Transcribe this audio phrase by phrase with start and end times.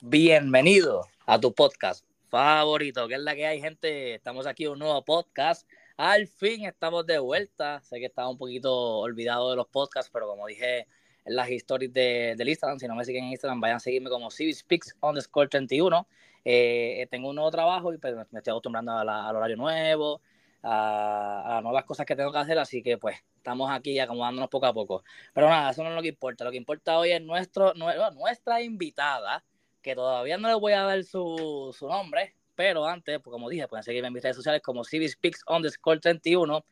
[0.00, 4.14] Bienvenido a tu podcast favorito, que es la que hay, gente.
[4.14, 5.68] Estamos aquí en un nuevo podcast.
[5.96, 7.80] Al fin estamos de vuelta.
[7.82, 10.86] Sé que estaba un poquito olvidado de los podcasts, pero como dije
[11.24, 14.08] en las historias de, del Instagram, si no me siguen en Instagram, vayan a seguirme
[14.08, 16.06] como CivSpeaks underscore 31.
[16.44, 20.20] Eh, tengo un nuevo trabajo y pues, me estoy acostumbrando al horario nuevo,
[20.62, 24.48] a, a, las nuevas cosas que tengo que hacer, así que pues estamos aquí acomodándonos
[24.48, 25.02] poco a poco.
[25.34, 26.44] Pero nada, eso no es lo que importa.
[26.44, 29.44] Lo que importa hoy es nuestro, nuestra invitada
[29.88, 33.66] que todavía no le voy a dar su, su nombre, pero antes, pues como dije,
[33.68, 36.62] pueden seguirme en mis redes sociales como CivSpeaks underscore 31.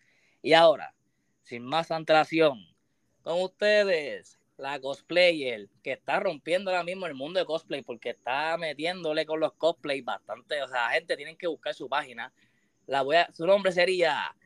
[0.42, 0.94] Y ahora,
[1.40, 2.62] sin más antelación,
[3.22, 8.58] con ustedes, la cosplayer que está rompiendo ahora mismo el mundo de cosplay porque está
[8.58, 10.62] metiéndole con los cosplays bastante.
[10.62, 12.30] O sea, gente, tienen que buscar su página.
[12.86, 14.36] La su nombre sería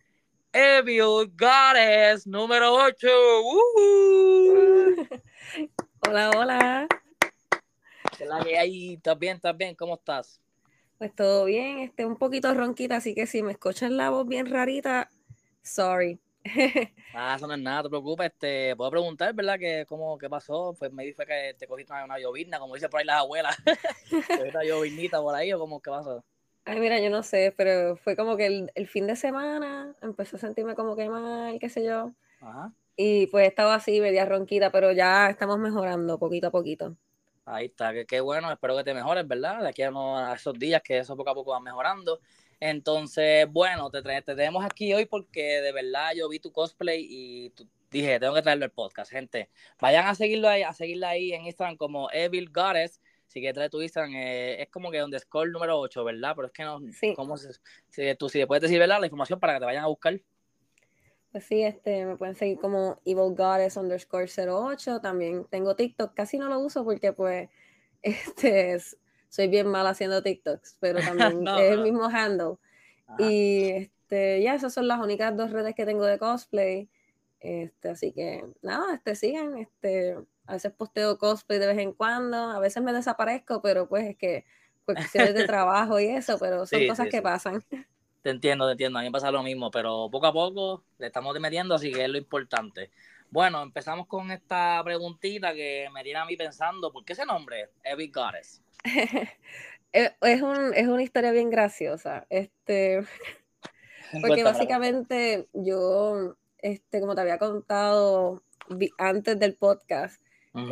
[0.52, 2.98] Evil Goddess número 8.
[6.06, 6.88] Hola, hola
[8.24, 8.94] la que hay?
[8.94, 9.36] ¿Estás bien?
[9.36, 9.74] ¿Estás bien?
[9.74, 10.40] ¿Cómo estás?
[10.98, 14.44] Pues todo bien, este, un poquito ronquita, así que si me escuchan la voz bien
[14.44, 15.08] rarita,
[15.62, 16.18] sorry.
[17.14, 19.58] ah, eso no es nada, te preocupes, este, puedo preguntar, ¿verdad?
[19.58, 20.74] Que, cómo, ¿Qué pasó?
[20.78, 23.56] Pues me dice que te cogiste una, llovizna, como dice por ahí las abuelas.
[24.10, 26.22] ¿Cogiste una lloviznita por ahí o cómo, qué pasó?
[26.66, 30.36] Ay, mira, yo no sé, pero fue como que el, el fin de semana empecé
[30.36, 32.12] a sentirme como que mal, qué sé yo.
[32.42, 32.72] Ajá.
[32.94, 36.94] Y pues estaba así, media ronquita, pero ya estamos mejorando poquito a poquito.
[37.52, 39.62] Ahí está, qué bueno, espero que te mejores, ¿verdad?
[39.62, 42.20] De aquí a, esos días que eso poco a poco va mejorando.
[42.60, 47.52] Entonces, bueno, te, te tenemos aquí hoy porque de verdad yo vi tu cosplay y
[47.90, 49.50] dije, tengo que traerlo al podcast, gente.
[49.80, 53.00] Vayan a seguirlo ahí, a seguirla ahí en Instagram como Evil Goddess.
[53.26, 56.34] Si quieres traer tu Instagram, eh, es como que donde score número 8, ¿verdad?
[56.36, 57.14] Pero es que no, sí.
[57.14, 57.52] ¿cómo se,
[57.88, 59.00] si, tú si puedes decir, ¿verdad?
[59.00, 60.20] La información para que te vayan a buscar.
[61.32, 65.00] Pues sí, este, me pueden seguir como Evil Goddess underscore 08.
[65.00, 67.48] También tengo TikTok, casi no lo uso porque pues
[68.02, 68.78] este,
[69.28, 72.56] soy bien mal haciendo TikToks, pero también es el mismo handle.
[73.18, 76.88] Y este, ya, esas son las únicas dos redes que tengo de cosplay.
[77.40, 79.56] Este, así que nada, este, sigan.
[79.56, 84.08] Este, a veces posteo cosplay de vez en cuando, a veces me desaparezco, pero pues
[84.08, 84.44] es que
[84.84, 87.62] cuestiones de trabajo y eso, pero son cosas que pasan.
[88.22, 88.98] Te entiendo, te entiendo.
[88.98, 92.04] A mí me pasa lo mismo, pero poco a poco le estamos metiendo, así que
[92.04, 92.90] es lo importante.
[93.30, 97.70] Bueno, empezamos con esta preguntita que me tiene a mí pensando, ¿por qué ese nombre,
[97.84, 98.62] Evil Goddess?
[99.92, 102.26] es, un, es una historia bien graciosa.
[102.28, 103.02] Este,
[104.20, 108.42] porque básicamente yo, este, como te había contado
[108.98, 110.20] antes del podcast,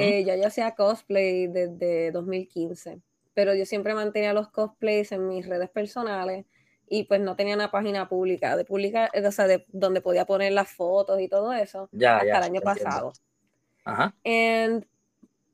[0.00, 3.00] eh, yo ya hacía cosplay desde 2015,
[3.32, 6.44] pero yo siempre mantenía los cosplays en mis redes personales
[6.90, 10.52] y pues no tenía una página pública, de pública, o sea, de donde podía poner
[10.52, 13.12] las fotos y todo eso hasta el año pasado.
[13.84, 14.14] Ajá.
[14.24, 14.84] Y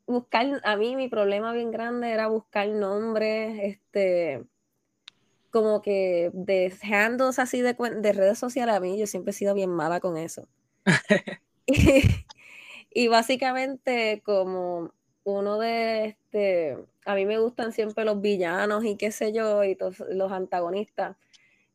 [0.07, 4.45] buscar, a mí mi problema bien grande era buscar nombres, este,
[5.51, 9.55] como que de handles así de, de redes sociales, a mí yo siempre he sido
[9.55, 10.49] bien mala con eso.
[11.67, 11.67] y,
[12.91, 14.93] y básicamente como
[15.25, 19.77] uno de este, a mí me gustan siempre los villanos y qué sé yo, y
[20.11, 21.17] los antagonistas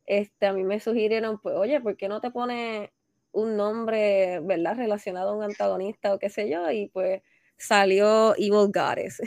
[0.09, 2.91] este, a mí me sugirieron, pues, oye, ¿por qué no te pone
[3.31, 4.75] un nombre, ¿verdad?
[4.75, 7.21] Relacionado a un antagonista o qué sé yo, y pues
[7.57, 9.21] salió Evil Goddess.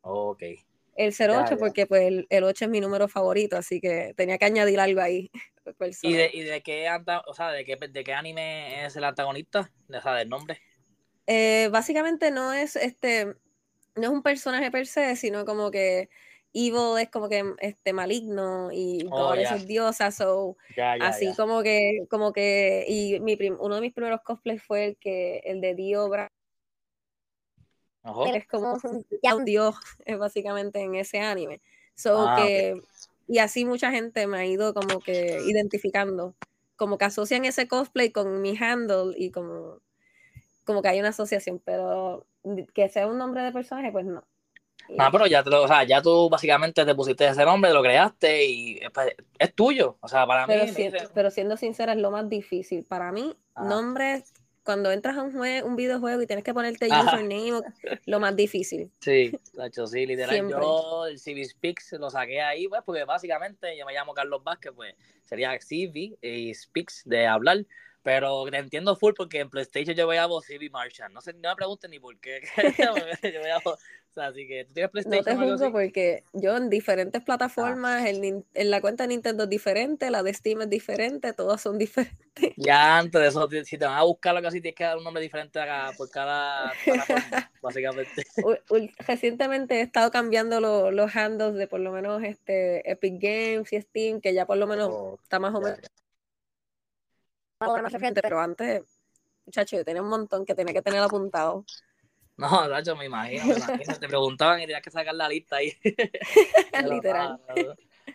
[0.00, 0.42] Ok.
[0.96, 4.80] El 08, porque pues el, 8 es mi número favorito, así que tenía que añadir
[4.80, 5.30] algo ahí.
[6.02, 6.88] ¿Y de, ¿Y de, qué,
[7.26, 9.70] o sea, de, qué, de qué anime es el antagonista?
[9.88, 10.60] O sea, del nombre.
[11.26, 13.34] Eh, básicamente no es este,
[13.96, 16.08] no es un personaje per se, sino como que
[16.56, 20.56] evil es como que este maligno y oh, es diosa, so
[21.00, 25.42] así como que como que y mi uno de mis primeros cosplays fue el que
[25.44, 26.30] el de Dio Bra
[28.34, 28.78] es como
[29.34, 29.74] un dios
[30.04, 31.60] es básicamente en ese anime.
[31.94, 32.80] So ah, que
[33.28, 36.34] y así mucha gente me ha ido como que identificando,
[36.76, 39.80] como que asocian ese cosplay con mi handle y como
[40.64, 42.26] como que hay una asociación, pero
[42.74, 44.24] que sea un nombre de personaje, pues no.
[44.98, 48.80] Ah, pero ya, o sea, ya tú básicamente te pusiste ese nombre, lo creaste y
[48.92, 49.96] pues, es tuyo.
[50.00, 50.72] O sea, para pero mí.
[51.14, 52.84] pero siendo sincera, es lo más difícil.
[52.84, 54.24] Para mí, nombre,
[54.62, 57.62] cuando entras a un, juego, un videojuego y tienes que ponerte username,
[58.06, 58.90] lo más difícil.
[59.00, 59.32] Sí,
[59.64, 60.48] hecho, sí, literal.
[60.48, 64.72] Yo el CV Speaks lo saqué ahí, pues, porque básicamente yo me llamo Carlos Vázquez,
[64.74, 64.94] pues
[65.24, 67.64] sería CV y Speaks de hablar
[68.06, 71.12] Pero te entiendo full porque en PlayStation yo voy a y Marshall.
[71.12, 72.40] No sé, no me pregunten ni por qué.
[72.78, 73.76] yo voy a, o
[74.14, 75.24] sea, así que tú tienes PlayStation.
[75.24, 78.08] No te juzgo porque yo en diferentes plataformas, ah.
[78.08, 81.78] en, en, la cuenta de Nintendo es diferente, la de Steam es diferente, todas son
[81.78, 82.52] diferentes.
[82.56, 85.02] Ya antes de eso, si te van a buscar algo así, tienes que dar un
[85.02, 85.58] nombre diferente
[85.96, 88.22] por cada plataforma, básicamente.
[88.98, 90.60] Recientemente he estado cambiando
[90.92, 94.68] los handles de por lo menos este Epic Games y Steam, que ya por lo
[94.68, 95.80] menos oh, está más o menos
[97.58, 98.82] pero antes,
[99.46, 101.64] muchacho, yo tenía un montón que tenía que tener apuntado.
[102.38, 103.98] No, Nacho, me imagino, me imagino.
[103.98, 105.72] Te preguntaban y tenías que sacar la lista ahí.
[106.86, 107.40] Literal.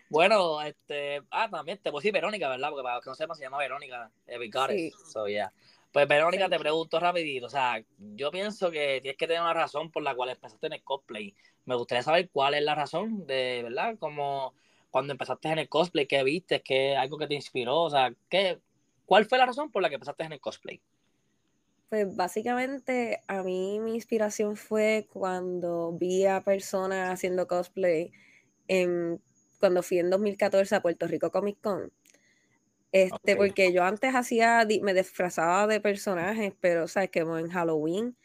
[0.09, 2.69] bueno, este, ah, también te puedo decir Verónica, ¿verdad?
[2.69, 4.11] Porque para que no sepan, se llama Verónica
[4.69, 4.93] sí.
[5.11, 5.51] so, yeah.
[5.91, 9.89] Pues Verónica, te pregunto rapidito, o sea, yo pienso que tienes que tener una razón
[9.89, 11.33] por la cual empezaste en el cosplay.
[11.65, 13.97] Me gustaría saber cuál es la razón de, ¿verdad?
[13.97, 14.53] Como
[14.91, 16.61] cuando empezaste en el cosplay, ¿qué viste?
[16.61, 17.81] ¿Qué algo que te inspiró?
[17.81, 18.61] O sea, ¿qué,
[19.11, 20.81] ¿Cuál fue la razón por la que empezaste en el cosplay?
[21.89, 28.13] Pues básicamente a mí mi inspiración fue cuando vi a personas haciendo cosplay
[29.59, 31.91] cuando fui en 2014 a Puerto Rico Comic Con.
[32.93, 38.15] Este, porque yo antes hacía, me disfrazaba de personajes, pero sabes que en Halloween,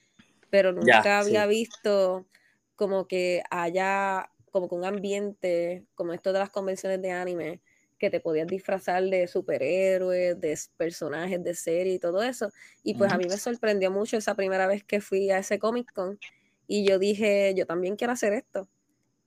[0.51, 2.29] pero nunca había visto
[2.77, 7.61] como que haya como que un ambiente como esto de las convenciones de anime
[7.99, 12.51] que te podías disfrazar de superhéroes, de personajes de serie y todo eso.
[12.83, 15.93] Y pues a mí me sorprendió mucho esa primera vez que fui a ese Comic
[15.93, 16.19] Con
[16.67, 18.69] y yo dije, yo también quiero hacer esto.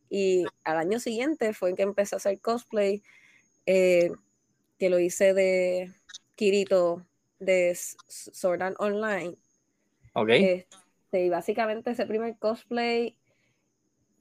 [0.10, 3.02] Y al año siguiente fue que empecé a hacer cosplay,
[3.66, 4.12] eh,
[4.78, 5.92] que lo hice de
[6.36, 7.06] Kirito
[7.40, 9.36] de Sword Art Online.
[10.14, 10.30] Ok.
[10.30, 13.16] Este, y básicamente ese primer cosplay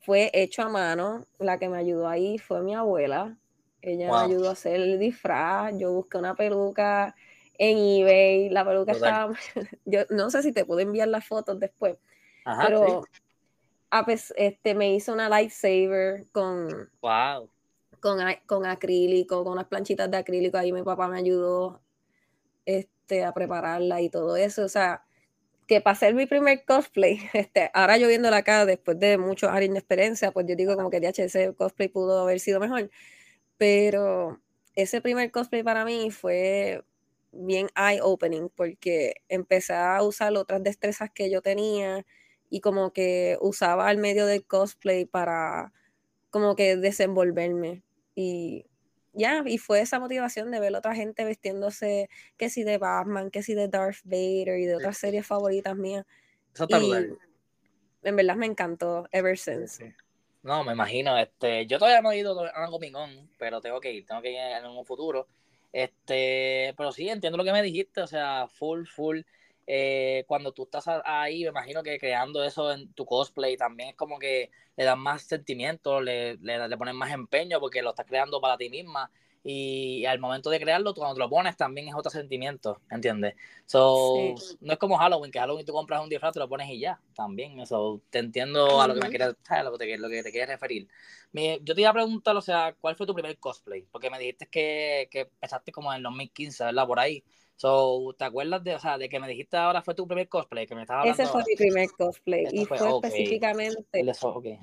[0.01, 1.27] fue hecho a mano.
[1.39, 3.37] La que me ayudó ahí fue mi abuela.
[3.83, 5.75] Ella me ayudó a hacer el disfraz.
[5.79, 7.15] Yo busqué una peluca
[7.57, 8.49] en eBay.
[8.51, 9.35] La peluca estaba.
[9.85, 11.99] Yo no sé si te puedo enviar las fotos después.
[12.45, 13.05] pero
[14.37, 16.91] este, me hizo una lightsaber con.
[17.01, 17.49] Wow.
[18.01, 20.57] Con, con acrílico, con unas planchitas de acrílico.
[20.57, 21.81] Ahí mi papá me ayudó
[22.65, 24.65] este, a prepararla y todo eso.
[24.65, 25.03] O sea,
[25.69, 29.71] que para hacer mi primer cosplay, este, ahora yo viéndola acá, después de muchos años
[29.75, 32.91] de experiencia, pues yo digo como que DHS cosplay pudo haber sido mejor.
[33.59, 34.41] Pero
[34.75, 36.83] ese primer cosplay para mí fue
[37.33, 42.07] bien eye-opening porque empecé a usar otras destrezas que yo tenía
[42.49, 45.73] y como que usaba el medio del cosplay para
[46.31, 47.83] como que desenvolverme
[48.15, 48.67] y
[49.15, 53.31] ya, y fue esa motivación de ver a otra gente vestiéndose que si de Batman,
[53.31, 56.07] que si de Darth Vader y de otras series favoritas mías.
[56.69, 56.93] y
[58.03, 59.95] en verdad me encantó ever since.
[60.43, 61.19] No, me imagino.
[61.19, 64.33] Este, yo todavía no he ido a Comic Con, pero tengo que ir, tengo que
[64.33, 65.29] ir en un futuro.
[65.73, 69.21] Este, pero sí, entiendo lo que me dijiste, o sea, full, full.
[69.67, 73.97] Eh, cuando tú estás ahí, me imagino que creando eso en tu cosplay también es
[73.97, 78.07] como que le dan más sentimiento, le, le, le pones más empeño porque lo estás
[78.07, 79.11] creando para ti misma
[79.43, 83.35] y al momento de crearlo, cuando te lo pones también es otro sentimiento, ¿entiendes?
[83.67, 86.81] So, no es como Halloween, que Halloween tú compras un disfraz, te lo pones y
[86.81, 90.09] ya, también, eso, te entiendo a lo que me quieres, a lo que te, lo
[90.09, 90.89] que te quieres referir.
[91.33, 93.83] yo te iba a preguntar, o sea, ¿cuál fue tu primer cosplay?
[93.91, 96.87] Porque me dijiste que, que empezaste como en el 2015, ¿verdad?
[96.87, 97.25] Por ahí.
[97.57, 100.67] So, ¿te acuerdas de, o sea, de que me dijiste ahora fue tu primer cosplay?
[100.67, 104.59] Que me estaba Ese fue mi primer cosplay y fue, específicamente de, okay,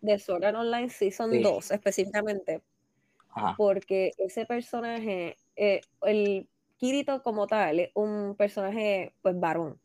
[0.00, 2.62] de Sword Online Season 2, específicamente
[3.56, 6.48] porque ese personaje, eh, el
[6.78, 9.80] Kirito como tal, es un personaje pues varón.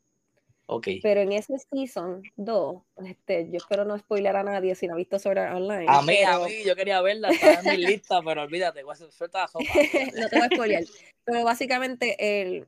[0.66, 1.02] Okay.
[1.02, 4.98] Pero en ese season 2, este, yo espero no spoiler a nadie si no ha
[4.98, 5.86] visto Sword Online.
[5.88, 8.82] A mí, a mí, yo quería verla, estaba en mi lista, pero olvídate,
[9.12, 9.66] suelta la sopa.
[10.16, 10.86] no te voy a spoiler.
[11.26, 12.68] Pero básicamente, el,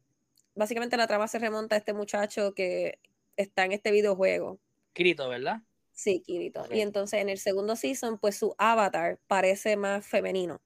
[0.55, 3.00] básicamente la trama se remonta a este muchacho que
[3.38, 4.60] está en este videojuego.
[4.94, 5.62] Kirito, ¿verdad?
[5.96, 6.64] Sí, Kirito.
[6.72, 10.62] Y entonces en el segundo season, pues su avatar parece más femenino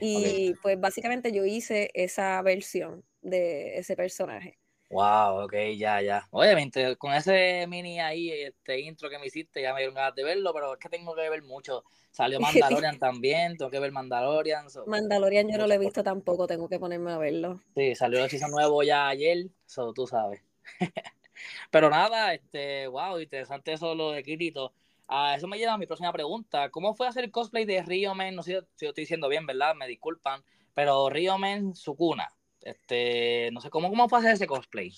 [0.00, 4.58] y pues básicamente yo hice esa versión de ese personaje.
[4.90, 6.26] Wow, ok, ya, ya.
[6.30, 10.22] Obviamente, con ese mini ahí, este intro que me hiciste, ya me dieron ganas de
[10.22, 11.84] verlo, pero es que tengo que ver mucho.
[12.10, 14.66] Salió Mandalorian también, tengo que ver Mandalorian.
[14.86, 17.60] Mandalorian yo no lo he visto tampoco, tengo que ponerme a verlo.
[17.74, 20.42] Sí, salió el season nuevo ya ayer, eso tú sabes.
[21.70, 24.72] pero nada, este, wow, interesante eso lo de Kirito.
[25.08, 26.70] Ah, eso me lleva a mi próxima pregunta.
[26.70, 27.82] ¿Cómo fue hacer el cosplay de
[28.16, 28.34] Men?
[28.34, 29.74] No sé si lo estoy diciendo bien, ¿verdad?
[29.74, 30.42] Me disculpan.
[30.74, 32.28] Pero Men, su cuna.
[32.62, 34.92] Este, no sé, ¿cómo, ¿cómo fue hacer ese cosplay?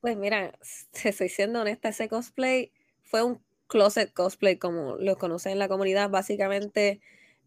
[0.00, 0.52] Pues mira,
[0.92, 5.68] si estoy siendo honesta, ese cosplay fue un closet cosplay, como lo conocen en la
[5.68, 6.08] comunidad.
[6.08, 7.00] Básicamente,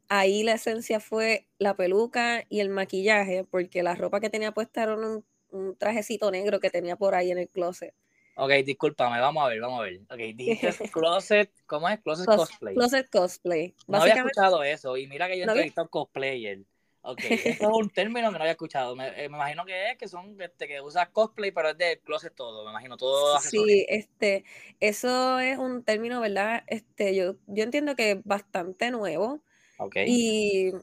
[0.08, 4.84] ahí la esencia fue la peluca y el maquillaje, porque la ropa que tenía puesta
[4.84, 7.94] era un un trajecito negro que tenía por ahí en el closet.
[8.40, 10.02] Ok, discúlpame, vamos a ver, vamos a ver.
[10.12, 12.00] Ok, dijiste closet, ¿cómo es?
[12.02, 12.76] Closet cosplay.
[12.76, 13.76] Closet cosplay.
[13.88, 16.60] No había escuchado eso y mira que yo he entrevistado un cosplayer.
[17.02, 18.96] Ok, eso es un término que no había escuchado.
[18.96, 22.00] Me, eh, me imagino que es que son este, que usas cosplay, pero es de
[22.04, 22.64] closet todo.
[22.66, 23.40] Me imagino todo.
[23.40, 24.44] Sí, este,
[24.80, 26.64] eso es un término, ¿verdad?
[26.68, 29.42] Este, yo, yo entiendo que es bastante nuevo.
[29.80, 29.96] Ok.
[30.06, 30.74] Y,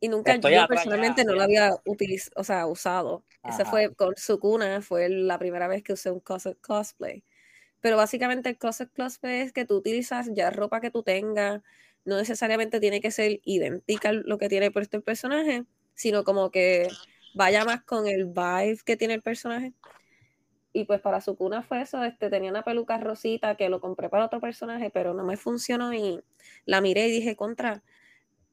[0.00, 3.24] y nunca yo personalmente no lo había utilizado, o sea, usado.
[3.46, 7.22] Ese fue con Sukuna, fue la primera vez que usé un closet cosplay.
[7.80, 11.62] Pero básicamente el closet cosplay es que tú utilizas ya ropa que tú tengas
[12.04, 15.64] no necesariamente tiene que ser idéntica lo que tiene puesto el personaje,
[15.94, 16.88] sino como que
[17.34, 19.72] vaya más con el vibe que tiene el personaje.
[20.72, 24.08] Y pues para su cuna fue eso, este, tenía una peluca rosita que lo compré
[24.08, 26.20] para otro personaje, pero no me funcionó y
[26.64, 27.82] la miré y dije, contra,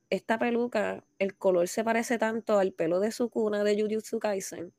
[0.10, 4.74] esta peluca, el color se parece tanto al pelo de su cuna de Jujutsu Kaisen.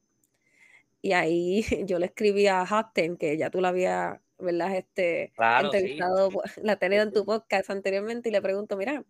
[1.03, 4.77] Y ahí yo le escribí a Hakten, que ya tú la habías ¿verdad?
[4.77, 6.31] Este, entrevistado,
[6.63, 9.05] la he tenido en tu podcast anteriormente y le pregunto, mira,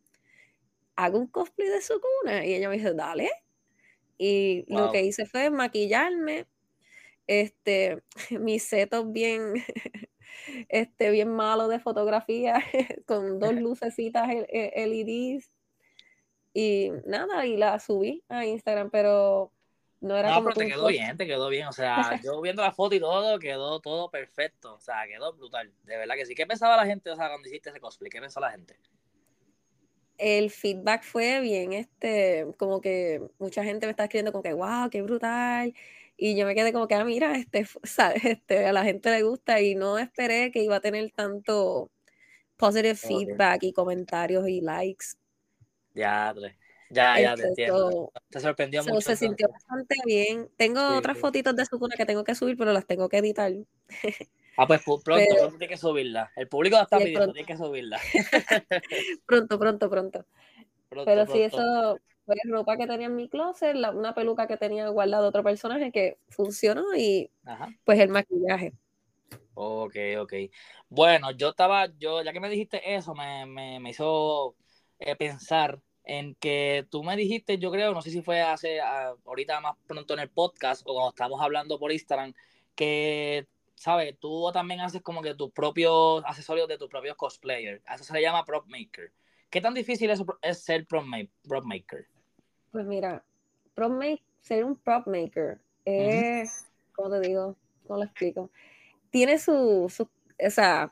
[0.97, 2.45] hago un cosplay de su cuna.
[2.45, 3.31] Y ella me dice, dale.
[4.17, 6.47] Y lo que hice fue maquillarme,
[7.27, 8.03] este,
[8.41, 9.55] mis setos bien,
[10.69, 12.63] este, bien malo de fotografía,
[13.07, 15.53] con dos lucecitas LEDs.
[16.59, 19.53] Y nada, y la subí a Instagram, pero
[20.01, 21.69] no era como pero te quedó bien, te quedó bien.
[21.69, 24.75] O sea, yo viendo la foto y todo, quedó todo perfecto.
[24.75, 25.73] O sea, quedó brutal.
[25.85, 26.35] De verdad que sí.
[26.35, 28.11] ¿Qué pensaba la gente, o sea, cuando hiciste ese cosplay?
[28.11, 28.77] ¿Qué pensó la gente?
[30.17, 34.91] El feedback fue bien, este, como que mucha gente me está escribiendo como que, wow,
[34.91, 35.73] qué brutal.
[36.17, 38.25] Y yo me quedé como que, ah, mira, este, ¿sabes?
[38.25, 41.93] este, a la gente le gusta y no esperé que iba a tener tanto
[42.57, 45.15] positive feedback y comentarios y likes.
[45.99, 46.35] Ya,
[46.91, 48.13] ya, ya te este, entiendo.
[48.31, 49.01] te sorprendió mucho.
[49.01, 50.49] Se sintió bastante bien.
[50.57, 53.53] Tengo otras fotitos de su cuna que tengo que subir, pero las tengo que editar.
[54.57, 56.33] Ah, pues pronto, pronto tienes que subirla.
[56.35, 58.01] El público la está pidiendo, tienes que subirla.
[59.27, 60.25] pronto, pronto, pronto.
[61.05, 65.29] pero sí, eso fue ropa que tenía en mi closet, una peluca que tenía guardado
[65.29, 67.31] otro personaje que funcionó y
[67.85, 68.73] pues el maquillaje.
[69.55, 70.33] Ok, ok.
[70.89, 74.57] Bueno, yo estaba, yo, ya que me dijiste eso, me, me, me hizo
[74.99, 79.61] eh, pensar en que tú me dijiste, yo creo, no sé si fue hace ahorita
[79.61, 82.33] más pronto en el podcast o cuando estábamos hablando por Instagram,
[82.75, 84.19] que, ¿sabes?
[84.19, 87.83] Tú también haces como que tus propios accesorios de tus propios cosplayers.
[87.95, 89.13] Eso se le llama prop maker.
[89.51, 92.07] ¿Qué tan difícil es, es ser prop, maker?
[92.73, 93.23] Pues mira,
[93.75, 94.03] prop
[94.41, 97.55] ser un prop maker es, ¿cómo te digo?
[97.87, 98.51] ¿Cómo lo explico?
[99.11, 100.91] Tiene su, su, o sea,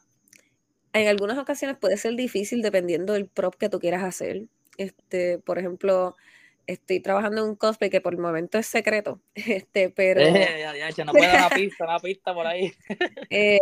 [0.93, 4.47] en algunas ocasiones puede ser difícil dependiendo del prop que tú quieras hacer
[4.79, 6.17] este, por ejemplo,
[6.67, 10.21] estoy trabajando en un cosplay que por el momento es secreto, este, pero...
[10.21, 12.73] ya, ya, no puedo dar una pista, una pista por ahí.
[13.31, 13.59] Eh,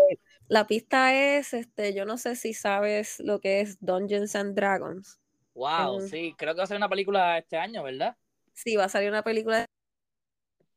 [0.48, 5.20] la pista es, este, yo no sé si sabes lo que es Dungeons and Dragons.
[5.54, 8.16] Wow, sí, creo que va a ser una película este año, ¿verdad?
[8.52, 9.64] Sí, va a salir una película.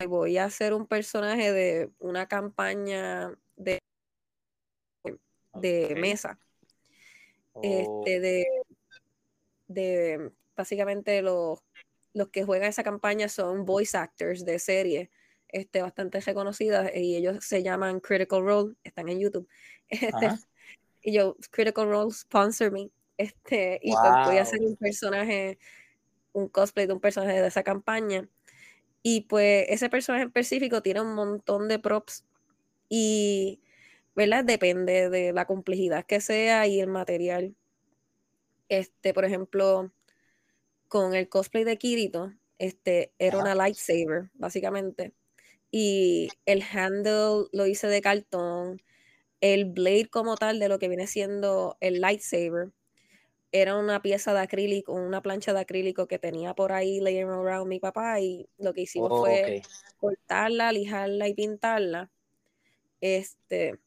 [0.08, 3.80] Voy a hacer un personaje de una campaña de,
[5.56, 6.40] de mesa.
[7.62, 8.04] Este, oh.
[8.04, 8.46] de
[9.68, 11.60] de básicamente los,
[12.14, 15.12] los que juegan esa campaña son voice actors de serie
[15.50, 19.48] este, bastante reconocidas y ellos se llaman Critical Role, están en YouTube.
[19.90, 20.30] Este,
[21.02, 22.90] y yo, Critical Role, sponsor me.
[23.18, 25.58] Este, y pues voy a hacer un personaje,
[26.34, 28.28] un cosplay de un personaje de esa campaña.
[29.02, 32.26] Y pues ese personaje en específico tiene un montón de props
[32.90, 33.62] y,
[34.16, 34.44] ¿verdad?
[34.44, 37.56] Depende de la complejidad que sea y el material.
[38.70, 39.92] Este, por ejemplo,
[40.88, 45.14] con el cosplay de Kirito, este, era una lightsaber, básicamente.
[45.72, 48.82] Y el handle lo hice de cartón.
[49.42, 52.72] El blade como tal de lo que viene siendo el lightsaber
[53.52, 57.68] era una pieza de acrílico, una plancha de acrílico que tenía por ahí laying around
[57.68, 59.62] mi papá y lo que hicimos oh, fue
[59.98, 62.10] cortarla, lijarla y pintarla.
[63.00, 63.80] Este,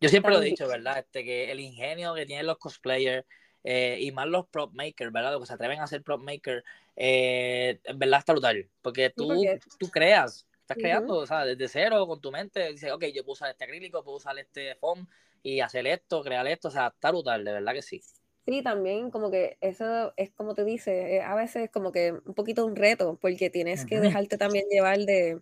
[0.00, 0.98] Yo siempre lo he dicho, ¿verdad?
[0.98, 3.26] Este, que el ingenio que tienen los cosplayers
[3.68, 5.32] eh, y más los prop makers, ¿verdad?
[5.32, 6.62] Los que se atreven a ser prop maker,
[6.94, 9.44] eh, en verdad está brutal, porque tú,
[9.76, 13.32] tú creas, estás creando, o sea, desde cero con tu mente, dices, ok, yo puedo
[13.32, 15.08] usar este acrílico, puedo usar este foam
[15.42, 18.00] y hacer esto, crear esto, o sea, está brutal, de verdad que sí.
[18.46, 22.34] Sí, también como que eso es como te dice, eh, a veces como que un
[22.34, 25.40] poquito un reto, porque tienes que dejarte también llevar de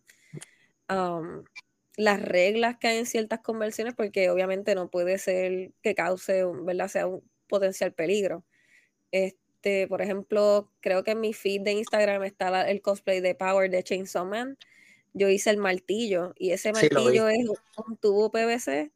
[0.89, 1.45] um,
[1.99, 6.89] las reglas que hay en ciertas conversiones, porque obviamente no puede ser que cause, ¿verdad?
[6.89, 8.45] Sea un, potencial peligro.
[9.13, 13.71] Este, por ejemplo, creo que en mi feed de Instagram está el cosplay de Power
[13.71, 14.59] de Chainsaw Man
[15.15, 17.49] yo hice el martillo y ese martillo es
[17.87, 18.93] un tubo PVC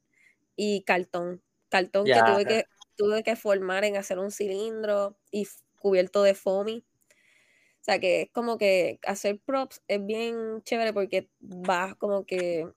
[0.57, 1.41] y cartón.
[1.69, 2.65] Cartón que, tuve que
[2.97, 5.47] tuve que formar en hacer un cilindro y
[5.79, 6.85] cubierto de foamy.
[7.81, 12.69] O sea que es como que hacer props es bien chévere porque vas como que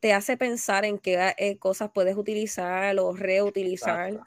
[0.00, 4.20] te hace pensar en qué eh, cosas puedes utilizar o reutilizar.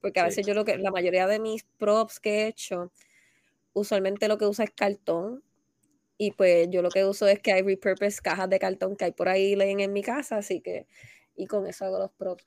[0.00, 2.90] Porque a veces yo lo que, la mayoría de mis props que he hecho,
[3.72, 5.42] usualmente lo que uso es cartón.
[6.16, 9.12] Y pues yo lo que uso es que hay repurpose cajas de cartón que hay
[9.12, 10.86] por ahí leen en mi casa, así que,
[11.34, 12.46] y con eso hago los props.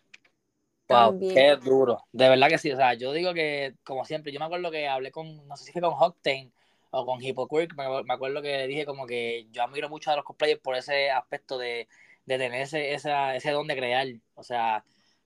[0.89, 2.03] Wow, qué duro.
[2.11, 2.71] De verdad que sí.
[2.71, 5.65] O sea, yo digo que, como siempre, yo me acuerdo que hablé con, no sé
[5.65, 6.51] si fue con Octane
[6.91, 10.61] o con Hypoquirk, me, acuerdo que dije como que yo admiro mucho a los cosplayers
[10.61, 11.87] por ese aspecto de,
[12.25, 14.07] de tener ese, ese don de crear.
[14.35, 14.83] O sea,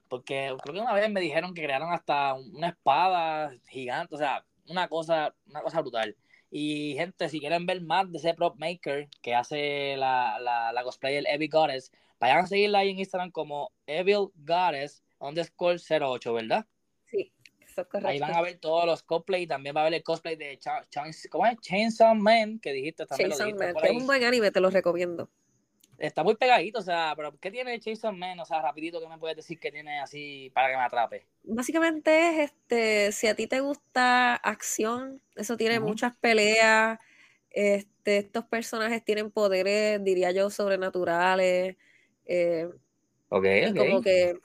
[0.08, 4.46] porque creo que una vez me dijeron que crearon hasta una espada gigante, o sea,
[4.68, 6.16] una cosa, una cosa brutal.
[6.50, 10.84] Y gente, si quieren ver más de ese prop maker que hace la, la, la
[10.84, 16.66] cosplayer Evil Goddess, vayan a seguirla ahí en Instagram como Evil Goddess underscore 08, ¿verdad?
[17.06, 18.10] Sí, eso es correcto.
[18.10, 20.58] Ahí van a ver todos los cosplay y también va a ver el cosplay de
[21.30, 21.58] ¿cómo es?
[21.60, 23.32] Chainsaw Man, que dijiste también.
[23.32, 25.30] Chainsaw Man, que es un buen anime, te lo recomiendo.
[25.98, 28.40] Está muy pegadito, o sea, pero ¿qué tiene Chainsaw Man?
[28.40, 31.26] O sea, rapidito, ¿qué me puedes decir que tiene así para que me atrape?
[31.44, 37.00] Básicamente es, este, si a ti te gusta acción, eso tiene muchas peleas,
[37.50, 41.76] este, estos personajes tienen poderes, diría yo, sobrenaturales.
[42.26, 42.70] Eh,
[43.30, 44.36] ok, Como que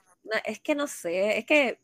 [0.45, 1.79] es que no sé, es que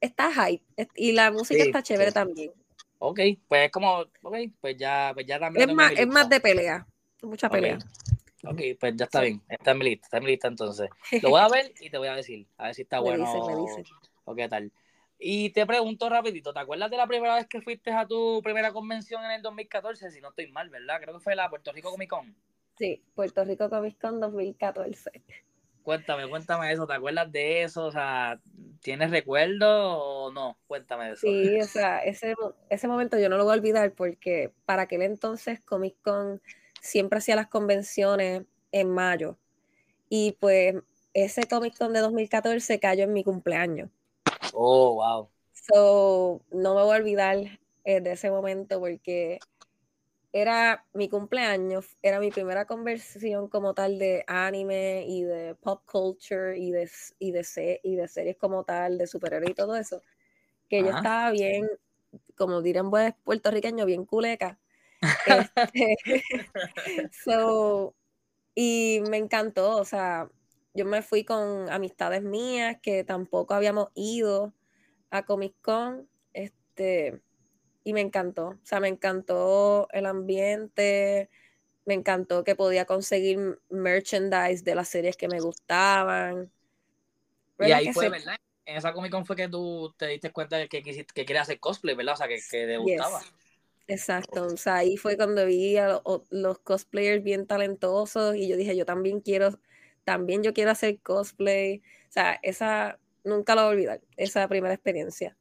[0.00, 0.64] está hype
[0.96, 2.52] y la música está chévere también.
[2.98, 5.70] Ok, pues es como, ok, pues ya, pues ya también.
[5.70, 6.86] Es más, es más de pelea,
[7.22, 7.78] mucha pelea.
[8.44, 10.88] Ok, pues ya está bien, está en mi lista, está en mi lista entonces.
[11.22, 13.24] Lo voy a ver y te voy a decir, a ver si está bueno
[14.24, 14.72] o qué tal.
[15.18, 18.72] Y te pregunto rapidito, ¿te acuerdas de la primera vez que fuiste a tu primera
[18.72, 20.10] convención en el 2014?
[20.10, 20.98] Si no estoy mal, ¿verdad?
[21.02, 22.34] Creo que fue la Puerto Rico Comic Con.
[22.78, 25.22] Sí, Puerto Rico Comic Con 2014.
[25.82, 27.86] Cuéntame, cuéntame eso, ¿te acuerdas de eso?
[27.86, 28.40] O sea,
[28.80, 30.56] ¿tienes recuerdo o no?
[30.66, 31.20] Cuéntame eso.
[31.22, 32.34] Sí, o sea, ese,
[32.70, 36.40] ese momento yo no lo voy a olvidar porque para aquel entonces Comic Con
[36.80, 39.36] siempre hacía las convenciones en mayo.
[40.08, 40.74] Y pues
[41.14, 43.90] ese Comic Con de 2014 cayó en mi cumpleaños.
[44.52, 45.28] Oh, wow.
[45.52, 47.36] So, no me voy a olvidar
[47.84, 49.38] eh, de ese momento porque
[50.32, 56.56] era mi cumpleaños, era mi primera conversión como tal de anime y de pop culture
[56.56, 60.02] y de, y de, y de series como tal, de superhéroes y todo eso,
[60.68, 61.68] que yo estaba bien,
[62.36, 64.58] como dirían pues puertorriqueño, bien culeca.
[65.00, 65.96] Este,
[67.24, 67.94] so,
[68.54, 70.28] y me encantó, o sea,
[70.74, 74.54] yo me fui con amistades mías que tampoco habíamos ido
[75.10, 77.20] a Comic Con, este,
[77.84, 78.48] y me encantó.
[78.48, 81.30] O sea, me encantó el ambiente,
[81.84, 86.52] me encantó que podía conseguir merchandise de las series que me gustaban.
[87.58, 88.36] Y ahí fue, ¿verdad?
[88.64, 91.42] En esa Comic Con fue que tú te diste cuenta de que, quisiste, que querías
[91.42, 92.14] hacer cosplay, ¿verdad?
[92.14, 93.20] O sea, que, que te gustaba.
[93.90, 96.00] Exacto, o sea, ahí fue cuando vi a
[96.30, 99.58] los, cosplayers bien talentosos y yo dije, yo también quiero,
[100.04, 101.82] también yo quiero hacer cosplay.
[102.08, 105.36] O sea, esa, nunca lo voy a olvidar, esa primera experiencia.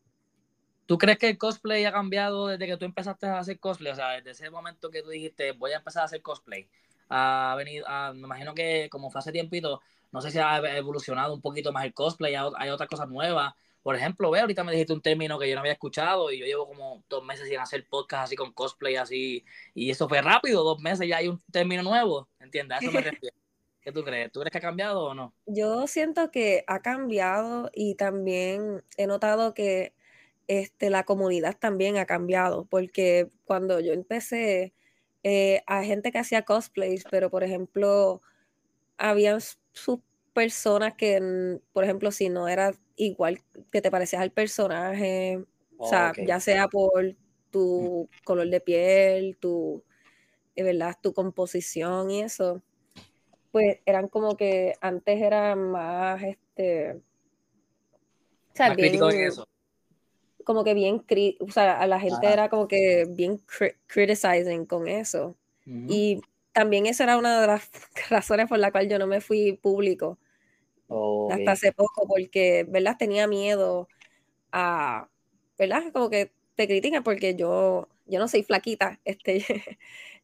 [0.88, 3.92] ¿Tú crees que el cosplay ha cambiado desde que tú empezaste a hacer cosplay?
[3.92, 6.68] O sea, desde ese momento que tú dijiste, voy a empezar a hacer cosplay.
[7.10, 7.86] Ha venido,
[8.16, 9.80] me imagino que como fue hace tiempito,
[10.12, 13.54] no sé si ha evolucionado un poquito más el cosplay, hay otras cosas nuevas.
[13.82, 16.46] Por ejemplo, ve, ahorita me dijiste un término que yo no había escuchado y yo
[16.46, 20.64] llevo como dos meses sin hacer podcast así con cosplay así, y eso fue rápido,
[20.64, 22.78] dos meses ya hay un término nuevo, ¿entiendes?
[22.78, 23.36] A eso me refiero.
[23.82, 24.32] ¿Qué tú crees?
[24.32, 25.34] ¿Tú crees que ha cambiado o no?
[25.46, 29.94] Yo siento que ha cambiado y también he notado que
[30.48, 34.74] este, la comunidad también ha cambiado, porque cuando yo empecé,
[35.24, 38.22] eh, hay gente que hacía cosplays, pero por ejemplo,
[38.98, 39.40] habían
[39.72, 40.00] sus
[40.34, 45.44] personas que, por ejemplo, si no era igual que te parecías al personaje,
[45.78, 47.16] o sea, ya sea por
[47.50, 49.84] tu color de piel, tu,
[50.56, 50.96] eh, ¿verdad?
[51.02, 52.62] tu composición y eso,
[53.52, 59.48] pues eran como que antes eran más, este, o sea, eso
[60.50, 61.06] como que bien,
[61.42, 63.40] o sea, a la gente era como que bien
[63.86, 65.36] criticizing con eso.
[65.68, 66.22] Y
[66.54, 67.70] también eso era una de las
[68.10, 70.20] razones por la cual yo no me fui público
[71.28, 72.96] hasta hace poco, porque, ¿verdad?
[72.98, 73.88] Tenía miedo
[74.52, 75.10] a,
[75.58, 75.84] ¿verdad?
[75.94, 79.46] Como que te critican porque yo, yo no soy flaquita, este,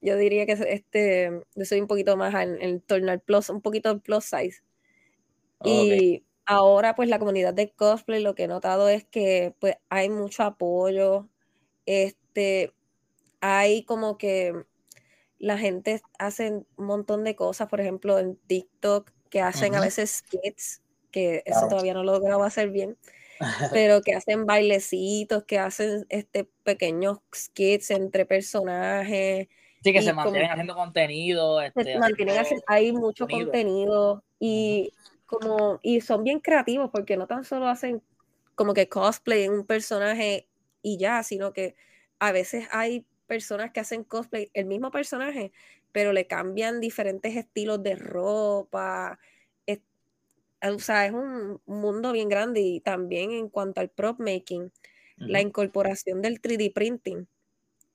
[0.01, 3.61] yo diría que este, yo soy un poquito más en, en torno al plus, un
[3.61, 4.63] poquito plus size.
[5.63, 10.09] Y ahora pues la comunidad de cosplay lo que he notado es que pues hay
[10.09, 11.29] mucho apoyo,
[11.85, 12.73] este,
[13.41, 14.53] hay como que
[15.39, 20.23] la gente hace un montón de cosas, por ejemplo, en TikTok, que hacen a veces
[20.23, 22.97] skits, que eso todavía no lo logrado hacer bien,
[23.73, 29.47] pero que hacen bailecitos, que hacen este pequeños skits entre personajes.
[29.83, 31.61] Sí, que se mantienen haciendo contenido.
[31.61, 34.91] Este, mantienen hay mucho contenido y
[35.25, 38.01] como y son bien creativos porque no tan solo hacen
[38.55, 40.47] como que cosplay en un personaje
[40.81, 41.75] y ya, sino que
[42.19, 45.51] a veces hay personas que hacen cosplay, el mismo personaje,
[45.91, 49.19] pero le cambian diferentes estilos de ropa.
[49.65, 49.79] Es,
[50.61, 54.71] o sea, es un mundo bien grande y también en cuanto al prop making,
[55.17, 57.27] la incorporación del 3D printing.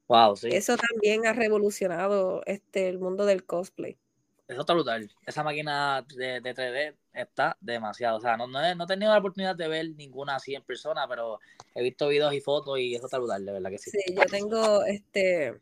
[0.09, 0.49] Wow, sí.
[0.51, 3.99] Eso también ha revolucionado este, el mundo del cosplay.
[4.51, 5.09] Eso está brutal.
[5.25, 8.19] Esa máquina de, 3D está demasiado.
[8.19, 10.63] O sea, no, no, he, no, he, tenido la oportunidad de ver ninguna así en
[10.63, 11.39] persona, pero
[11.73, 13.91] he visto videos y fotos y eso está brutal, de verdad que sí.
[13.93, 15.61] Sí, yo tengo este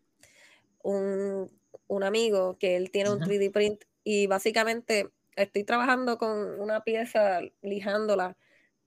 [0.82, 1.50] un,
[1.86, 7.40] un amigo que él tiene un 3D print y básicamente estoy trabajando con una pieza,
[7.60, 8.38] lijándola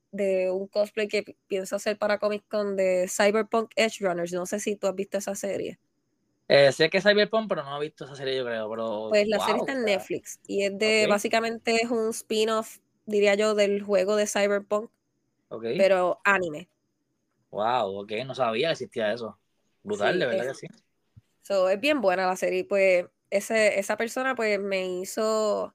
[0.10, 4.34] de un cosplay que pienso hacer para Comic Con de Cyberpunk Edge Runners.
[4.34, 5.80] No sé si tú has visto esa serie.
[6.54, 8.70] Eh, sé que es Cyberpunk, pero no he visto esa serie, yo creo.
[8.70, 13.36] Pero, pues la serie está en Netflix y es de, básicamente es un spin-off, diría
[13.36, 14.92] yo, del juego de Cyberpunk,
[15.48, 16.68] pero anime.
[17.52, 19.40] Wow, ok, no sabía que existía eso.
[19.82, 20.68] Brutal, de verdad que sí.
[21.72, 22.66] es bien buena la serie.
[22.66, 25.74] Pues ese, esa persona pues me hizo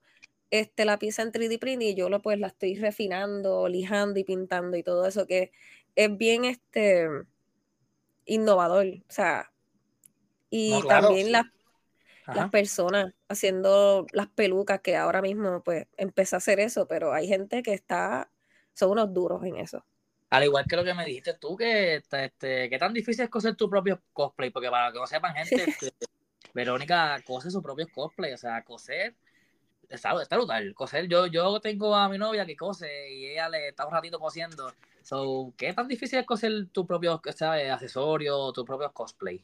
[0.51, 4.23] este, la pieza en 3D print y yo lo, pues la estoy refinando, lijando y
[4.23, 5.51] pintando y todo eso que
[5.95, 7.07] es bien este
[8.25, 8.85] innovador.
[8.85, 9.51] O sea,
[10.49, 11.45] y también las,
[12.27, 17.27] las personas haciendo las pelucas, que ahora mismo pues empecé a hacer eso, pero hay
[17.27, 18.29] gente que está,
[18.73, 19.83] son unos duros en eso.
[20.29, 23.55] Al igual que lo que me dijiste tú, que este, qué tan difícil es coser
[23.55, 25.93] tu propio cosplay, porque para que no sepan gente, este,
[26.53, 29.15] Verónica cose su propio cosplay, o sea, coser
[29.89, 30.73] está, está brutal.
[30.73, 34.19] Coser, yo, yo tengo a mi novia que cose y ella le está un ratito
[34.19, 34.73] cosiendo.
[35.01, 39.43] So, ¿Qué tan difícil es coser tu propio accesorio, tu propio cosplay?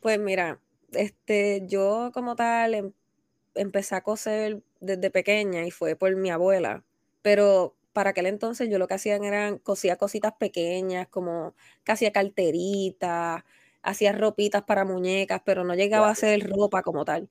[0.00, 0.60] Pues mira,
[0.92, 2.92] este, yo como tal em,
[3.54, 6.84] empecé a coser desde pequeña y fue por mi abuela,
[7.22, 12.12] pero para aquel entonces yo lo que hacían eran cosía cositas pequeñas, como casi hacía
[12.12, 13.42] carteritas,
[13.82, 17.28] hacía ropitas para muñecas, pero no llegaba a ser ropa como tal.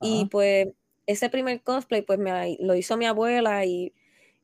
[0.00, 0.68] Y pues
[1.06, 3.94] ese primer cosplay pues me, lo hizo mi abuela y,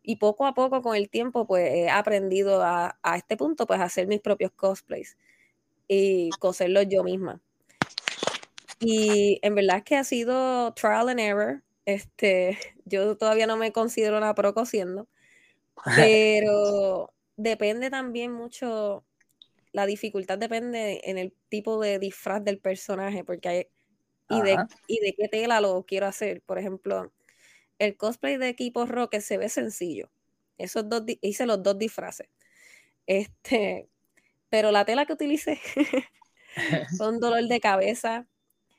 [0.03, 3.81] y, poco a poco con el tiempo pues he aprendido a, a este punto pues
[3.81, 5.19] a hacer mis propios cosplays
[5.89, 7.41] y coserlos yo misma.
[8.81, 11.63] Y en verdad es que ha sido trial and error.
[11.85, 15.09] Este, yo todavía no me considero una pro cosiendo,
[15.97, 19.05] pero depende también mucho,
[19.73, 23.67] la dificultad depende en el tipo de disfraz del personaje, porque hay,
[24.29, 26.43] y de, y de qué tela lo quiero hacer.
[26.43, 27.13] Por ejemplo,
[27.79, 30.11] el cosplay de equipo rock se ve sencillo.
[30.59, 32.29] Esos dos, hice los dos disfraces.
[33.07, 33.89] Este,
[34.51, 35.61] pero la tela que utilicé
[37.01, 38.27] un dolor de cabeza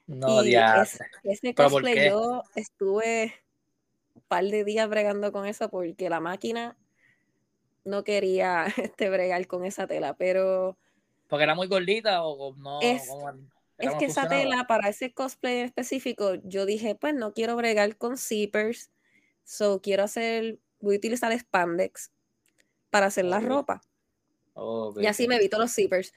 [0.08, 0.86] no, ya.
[1.24, 3.34] ese cosplay yo estuve
[4.16, 6.78] un par de días bregando con eso porque la máquina
[7.84, 10.78] no quería este, bregar con esa tela, pero...
[11.28, 12.82] ¿Porque era muy gordita o no?
[12.82, 13.08] Es,
[13.78, 18.18] es que esa tela, para ese cosplay específico, yo dije, pues no quiero bregar con
[18.18, 18.92] zippers,
[19.44, 22.12] so quiero hacer, voy a utilizar spandex
[22.90, 23.82] para hacer la ropa.
[24.98, 26.14] y así me evito los zippers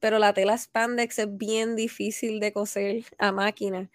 [0.00, 3.90] pero la tela spandex es bien difícil de coser a máquina.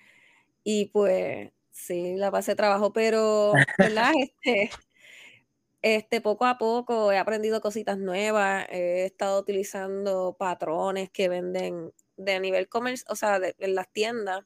[0.63, 4.11] Y pues sí, la pasé trabajo, pero ¿verdad?
[4.43, 4.69] Este,
[5.81, 12.39] este, poco a poco he aprendido cositas nuevas, he estado utilizando patrones que venden de
[12.39, 14.45] nivel comercio, o sea, en las tiendas.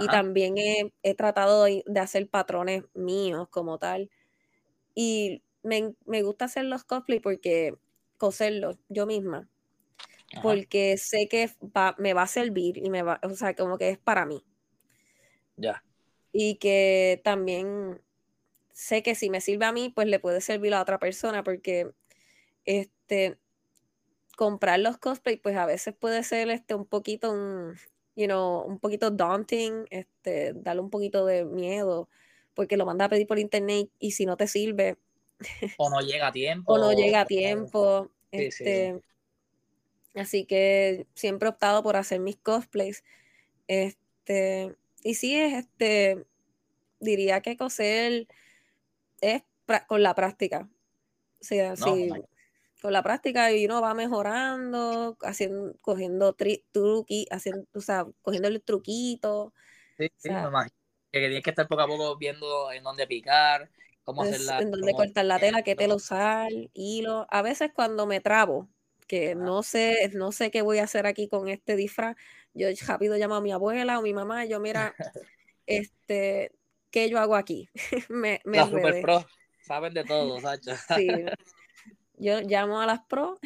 [0.00, 4.10] Y también he, tratado de, hacer patrones míos como tal.
[4.94, 7.74] Y me, me gusta hacer los cosplay porque
[8.16, 9.50] coserlos yo misma
[10.40, 11.50] porque sé que
[11.98, 14.44] me va a servir y me va, o sea, como que es para mí.
[15.56, 15.84] Ya.
[16.32, 18.00] Y que también
[18.72, 21.90] sé que si me sirve a mí, pues le puede servir a otra persona, porque
[22.64, 23.38] este
[24.36, 27.76] comprar los cosplay, pues a veces puede ser este un poquito un,
[28.16, 32.08] you know, un poquito daunting, este, darle un poquito de miedo,
[32.54, 34.96] porque lo manda a pedir por internet y si no te sirve.
[35.76, 36.72] O no llega a tiempo.
[36.72, 38.10] o no llega a tiempo.
[38.30, 39.00] este,
[40.14, 43.04] Así que siempre he optado por hacer mis cosplays.
[43.66, 46.24] Este, y sí, es este,
[47.00, 48.26] diría que coser
[49.20, 49.42] es
[49.86, 50.68] con la práctica.
[51.40, 52.10] O sea, sí,
[52.80, 58.60] con la práctica y uno va mejorando, haciendo, cogiendo truqui, haciendo, o sea, cogiendo el
[58.60, 59.52] truquito,
[59.98, 60.76] Sí, sí, imagino.
[61.10, 63.70] Que tienes que estar poco a poco viendo en dónde picar,
[64.02, 64.60] cómo hacerla.
[64.60, 67.26] En dónde cortar la tela, qué tela usar, hilo.
[67.30, 68.68] A veces cuando me trabo,
[69.12, 72.16] que no sé, no sé qué voy a hacer aquí con este disfraz,
[72.54, 74.94] yo rápido llamo a mi abuela o mi mamá y yo, mira,
[75.66, 76.50] este,
[76.90, 77.68] ¿qué yo hago aquí?
[78.08, 79.26] me, me Las super pro
[79.60, 80.78] saben de todo, Sacha.
[80.96, 81.08] sí.
[82.18, 83.36] Yo llamo a las pro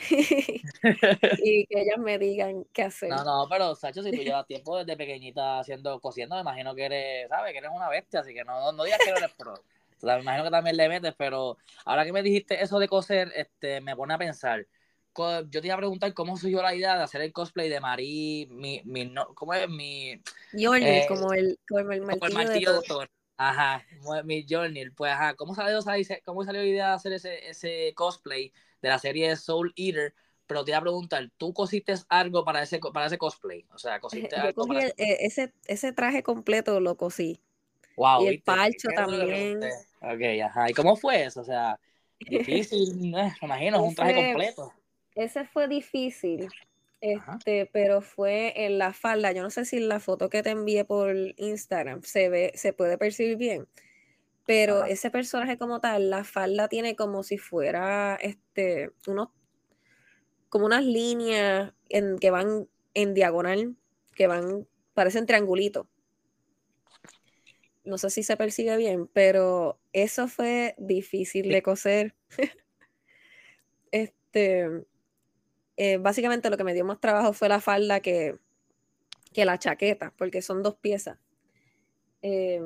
[0.82, 3.08] y que ellas me digan qué hacer.
[3.08, 6.84] No, no, pero Sacho, si tú llevas tiempo desde pequeñita haciendo, cosiendo, me imagino que
[6.84, 7.52] eres, ¿sabes?
[7.52, 9.54] Que eres una bestia, así que no, no digas que eres pro.
[10.02, 13.80] me imagino que también le metes, pero ahora que me dijiste eso de coser, este,
[13.80, 14.66] me pone a pensar.
[15.48, 18.48] Yo te iba a preguntar cómo surgió la idea de hacer el cosplay de Marí,
[18.50, 19.68] mi, mi no, ¿cómo es?
[19.68, 20.12] Mi...
[20.12, 23.10] Eh, como el, como el martillo, de, Thor.
[23.36, 23.84] Ajá,
[24.24, 24.90] mi Journey.
[24.90, 25.78] Pues ajá, ¿cómo salió,
[26.24, 28.52] cómo salió la idea de hacer ese, ese cosplay
[28.82, 30.14] de la serie Soul Eater?
[30.46, 33.66] Pero te iba a preguntar, ¿tú cosiste algo para ese, para ese cosplay?
[33.74, 34.94] O sea, ¿cosiste algo para ese...
[34.96, 37.40] ese, ese traje completo lo cosí.
[37.96, 39.58] Wow, y el palcho también.
[40.00, 40.70] Ok, ajá.
[40.70, 41.40] ¿Y cómo fue eso?
[41.40, 41.78] O sea,
[42.20, 44.72] difícil, me imagino, es un traje completo.
[45.16, 46.48] Ese fue difícil,
[47.00, 49.32] este, pero fue en la falda.
[49.32, 52.72] Yo no sé si en la foto que te envié por Instagram se ve, se
[52.72, 53.66] puede percibir bien.
[54.46, 59.30] Pero ese personaje como tal, la falda tiene como si fuera este, unos,
[60.48, 63.74] como unas líneas en, que van en diagonal,
[64.14, 65.86] que van, parecen triangulitos
[67.86, 72.14] no sé si se percibe bien, pero eso fue difícil de coser.
[73.92, 74.84] este,
[75.76, 78.36] eh, básicamente lo que me dio más trabajo fue la falda que,
[79.32, 81.18] que la chaqueta, porque son dos piezas.
[82.22, 82.62] Eh,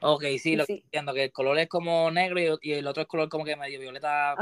[0.00, 3.08] ok, sí, lo que entiendo, que el color es como negro y, el otro es
[3.08, 4.34] color como que medio violeta.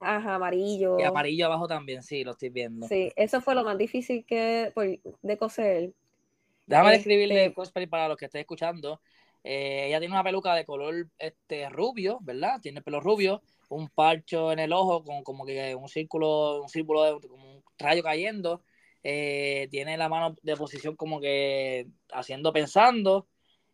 [0.00, 0.98] Ajá, amarillo.
[0.98, 2.86] Y amarillo abajo también, sí, lo estoy viendo.
[2.86, 4.72] Sí, eso fue lo más difícil que
[5.22, 5.92] de coser.
[6.66, 9.00] Déjame describirle el cosplay para los que estén escuchando.
[9.44, 12.60] Eh, ella tiene una peluca de color este, rubio, ¿verdad?
[12.60, 17.04] Tiene pelo rubio, un parcho en el ojo, con como que un círculo, un círculo
[17.04, 18.62] de como un rayo cayendo.
[19.02, 23.28] Eh, tiene la mano de posición como que haciendo pensando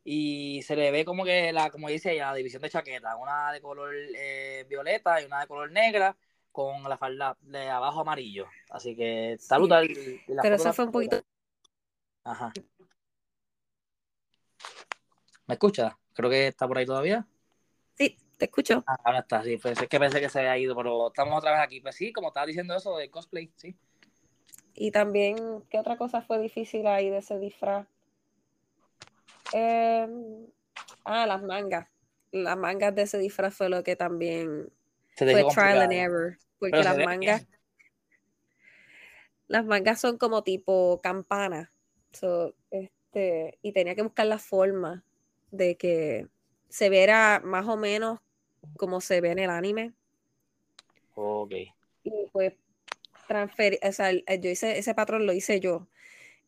[0.05, 3.50] y se le ve como que la como dice ella la división de chaqueta una
[3.50, 6.14] de color eh, violeta y una de color negra
[6.53, 9.81] con la falda de abajo amarillo así que saluda
[10.42, 11.22] pero eso fue un poquito
[12.22, 12.53] ajá
[15.46, 15.98] ¿Me escucha?
[16.14, 17.26] Creo que está por ahí todavía.
[17.94, 18.83] Sí, te escucho.
[18.87, 19.59] Ah, ahora está, sí.
[19.59, 21.80] Pues es que pensé que se había ido, pero estamos otra vez aquí.
[21.80, 23.74] Pues sí, como estaba diciendo eso de cosplay, sí.
[24.74, 27.87] Y también, ¿qué otra cosa fue difícil ahí de ese disfraz?
[29.52, 30.46] Em,
[31.04, 31.88] ah, las mangas.
[32.33, 34.72] Las mangas de ese disfraz fue lo que también
[35.16, 36.38] fue trial and error.
[36.59, 37.46] Porque las mangas.
[39.46, 41.70] Las mangas son como tipo campana.
[42.70, 45.04] este, y tenía que buscar la forma
[45.57, 46.29] de que
[46.69, 48.21] se viera más o menos
[48.77, 49.93] como se ve en el anime.
[51.14, 51.53] Ok.
[52.03, 52.55] Y pues
[53.29, 55.87] transferir, o sea, yo hice ese patrón, lo hice yo.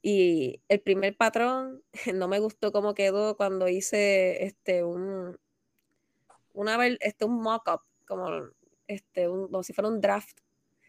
[0.02, 1.82] Y el primer patrón
[2.14, 5.38] no me gustó cómo quedó cuando hice este un
[6.52, 8.28] una vez este un mock-up, como
[8.88, 10.38] este un, como si fuera un draft.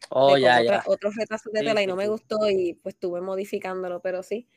[0.10, 0.84] Oh, ya, ya.
[0.86, 4.48] Otros retazos de tela y no me gustó y pues estuve modificándolo, pero sí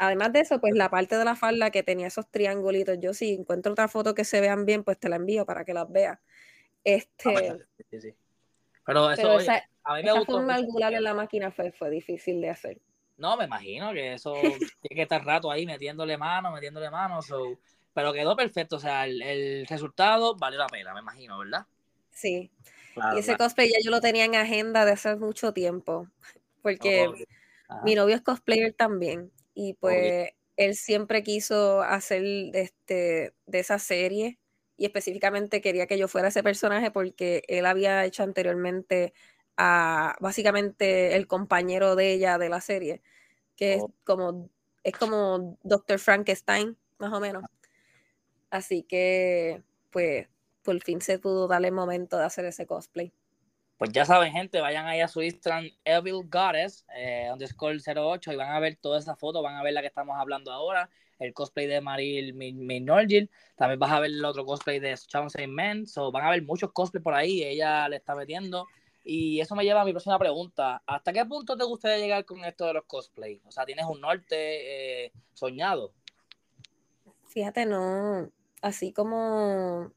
[0.00, 3.34] además de eso, pues la parte de la falda que tenía esos triangulitos, yo si
[3.34, 6.18] encuentro otra foto que se vean bien, pues te la envío para que las veas.
[6.82, 7.56] Este, ah,
[7.90, 8.14] pues,
[8.86, 9.30] Pero eso,
[9.84, 12.78] a mí me esa forma angular en la máquina fue, fue difícil de hacer.
[13.18, 14.32] No, me imagino que eso
[14.80, 17.20] tiene que estar rato ahí metiéndole mano, metiéndole mano,
[17.92, 21.66] pero quedó perfecto, o sea, el, resultado valió la pena, me imagino, ¿verdad?
[22.10, 22.50] Sí.
[23.14, 26.08] y ese cosplay ya yo lo tenía en agenda de hace mucho tiempo,
[26.62, 27.26] porque
[27.84, 29.30] mi novio es cosplayer también
[29.60, 32.22] y pues él siempre quiso hacer
[32.54, 34.38] este, de esa serie
[34.78, 39.12] y específicamente quería que yo fuera ese personaje porque él había hecho anteriormente
[39.58, 43.02] a básicamente el compañero de ella de la serie,
[43.54, 43.92] que es oh.
[44.04, 44.48] como
[44.82, 45.98] es como Dr.
[45.98, 47.44] Frankenstein, más o menos.
[48.48, 50.26] Así que pues
[50.62, 53.12] por fin se pudo darle el momento de hacer ese cosplay.
[53.80, 58.36] Pues ya saben, gente, vayan ahí a su Instagram, Evil Goddess, eh, underscore 08, y
[58.36, 61.32] van a ver toda esa foto, van a ver la que estamos hablando ahora, el
[61.32, 66.12] cosplay de Maril Minorgil, también vas a ver el otro cosplay de Chauncey Men, so
[66.12, 68.66] van a ver muchos cosplays por ahí, ella le está metiendo.
[69.02, 70.82] Y eso me lleva a mi próxima pregunta.
[70.86, 73.40] ¿Hasta qué punto te gustaría llegar con esto de los cosplays?
[73.46, 75.94] O sea, ¿tienes un norte eh, soñado?
[77.28, 79.90] Fíjate, no, así como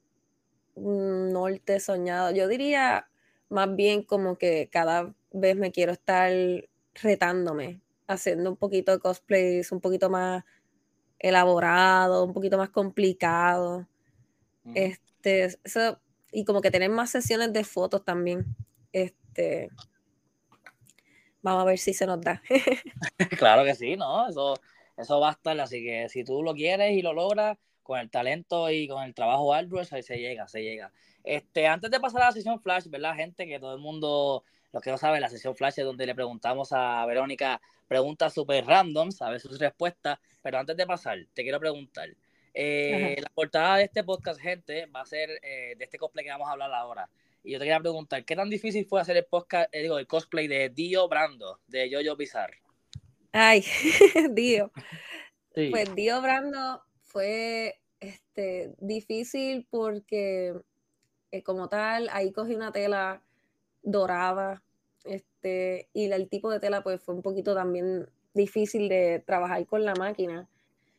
[0.78, 2.32] norte soñado.
[2.32, 3.10] Yo diría
[3.50, 6.32] más bien como que cada vez me quiero estar
[6.96, 10.44] retándome, haciendo un poquito de cosplays un poquito más
[11.20, 13.88] elaborado, un poquito más complicado.
[14.76, 16.00] Este, eso,
[16.32, 18.46] y como que tener más sesiones de fotos también.
[18.92, 19.70] Este,
[21.42, 22.42] vamos a ver si se nos da.
[23.38, 24.28] claro que sí, ¿no?
[24.28, 24.56] Eso,
[24.98, 28.10] eso va a estar, así que si tú lo quieres y lo logras, con el
[28.10, 30.92] talento y con el trabajo arduo, ahí se llega, se llega.
[31.24, 33.46] Este, antes de pasar a la sesión flash, ¿verdad, gente?
[33.46, 36.72] Que todo el mundo, los que no saben, la sesión flash es donde le preguntamos
[36.72, 42.10] a Verónica preguntas súper random, ver sus respuestas, pero antes de pasar, te quiero preguntar.
[42.54, 46.32] Eh, la portada de este podcast, gente, va a ser eh, de este cosplay que
[46.32, 47.10] vamos a hablar ahora.
[47.44, 50.08] Y yo te quería preguntar, ¿qué tan difícil fue hacer el podcast, eh, digo, el
[50.08, 52.62] cosplay de Dio Brando, de Jojo Bizarre?
[53.32, 53.64] Ay,
[54.32, 54.72] Dio.
[55.54, 56.84] Pues Dio Brando
[57.14, 60.54] fue este, difícil porque
[61.46, 63.24] como tal, ahí cogí una tela
[63.82, 64.62] dorada,
[65.06, 69.86] este, y el tipo de tela pues fue un poquito también difícil de trabajar con
[69.86, 70.50] la máquina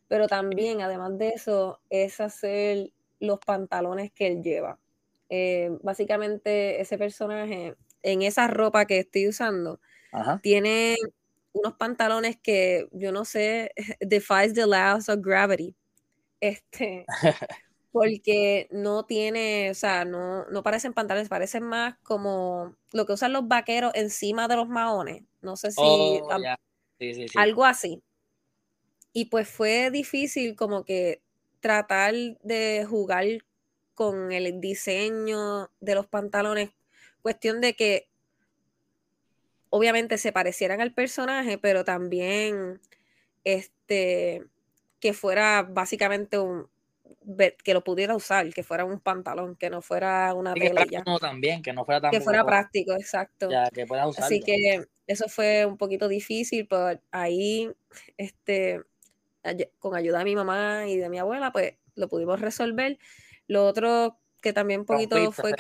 [0.09, 4.79] pero también, además de eso, es hacer los pantalones que él lleva.
[5.29, 9.81] Eh, básicamente, ese personaje, en esa ropa que estoy usando,
[10.43, 10.97] tiene
[11.53, 15.75] unos pantalones que yo no sé, defies the laws of gravity.
[16.45, 17.07] Este,
[17.91, 23.33] porque no tiene, o sea, no, no parecen pantalones, parecen más como lo que usan
[23.33, 25.23] los vaqueros encima de los maones.
[25.41, 26.29] No sé si oh,
[27.37, 28.03] algo así.
[29.15, 31.23] Y pues fue difícil como que
[31.61, 33.25] tratar de jugar
[33.95, 36.73] con el diseño de los pantalones,
[37.23, 38.09] cuestión de que
[39.71, 42.83] obviamente se parecieran al personaje, pero también
[43.45, 44.45] este
[45.05, 46.67] que fuera básicamente un
[47.63, 50.87] que lo pudiera usar, que fuera un pantalón, que no fuera una tela
[51.21, 53.51] también, que no fuera que fuera práctico, exacto.
[53.51, 54.25] Ya, que pueda usarlo.
[54.25, 57.71] Así que eso fue un poquito difícil, pero ahí
[58.17, 58.81] este
[59.79, 62.99] con ayuda de mi mamá y de mi abuela, pues lo pudimos resolver.
[63.47, 65.53] Lo otro que también un poquito fue...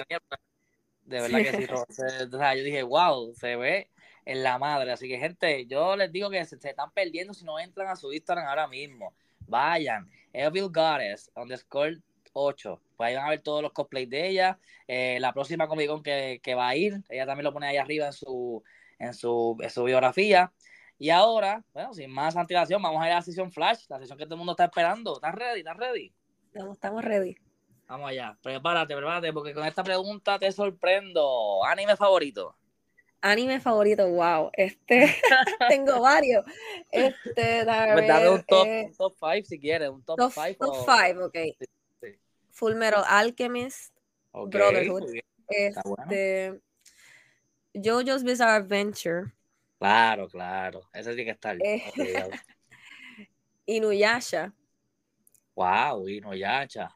[1.03, 1.67] De verdad que sí,
[2.33, 3.91] o sea, yo dije, wow, se ve
[4.25, 4.93] en la madre.
[4.93, 8.13] Así que, gente, yo les digo que se, están perdiendo si no entran a su
[8.13, 9.15] Instagram ahora mismo.
[9.47, 11.99] Vayan, Evil Goddess, underscore
[12.33, 12.81] 8.
[12.97, 14.59] Pues ahí van a ver todos los cosplays de ella.
[14.87, 17.77] Eh, la próxima Comic Con que, que, va a ir, ella también lo pone ahí
[17.77, 18.63] arriba en su,
[18.99, 20.53] en su, en su biografía.
[20.99, 24.17] Y ahora, bueno, sin más antelación, vamos a ir a la sesión Flash, la sesión
[24.19, 25.15] que todo el mundo está esperando.
[25.15, 25.61] ¿Estás ready?
[25.61, 26.15] ¿Estás ready?
[26.47, 27.37] Estamos, estamos ready.
[27.87, 28.39] Vamos allá.
[28.43, 31.65] Prepárate, prepárate, porque con esta pregunta te sorprendo.
[31.65, 32.57] ¿Anime favorito?
[33.27, 34.51] Anime favorito, wow.
[34.53, 35.17] Este,
[35.71, 36.45] tengo varios.
[36.91, 40.55] Este, dame, pues un top, eh, un top five si quieres, un top, top five.
[40.57, 41.37] Top five, ok.
[42.03, 42.09] Sí,
[42.51, 43.95] Full Metal Alchemist,
[44.31, 45.05] Brotherhood.
[45.49, 46.61] Este,
[47.73, 49.33] JoJo's Bizarre Adventure.
[49.79, 50.83] Claro, claro.
[50.93, 51.57] Ese tiene que estar.
[51.65, 51.83] Eh,
[53.67, 54.53] Inuyasha.
[55.55, 56.95] Wow, Inuyasha.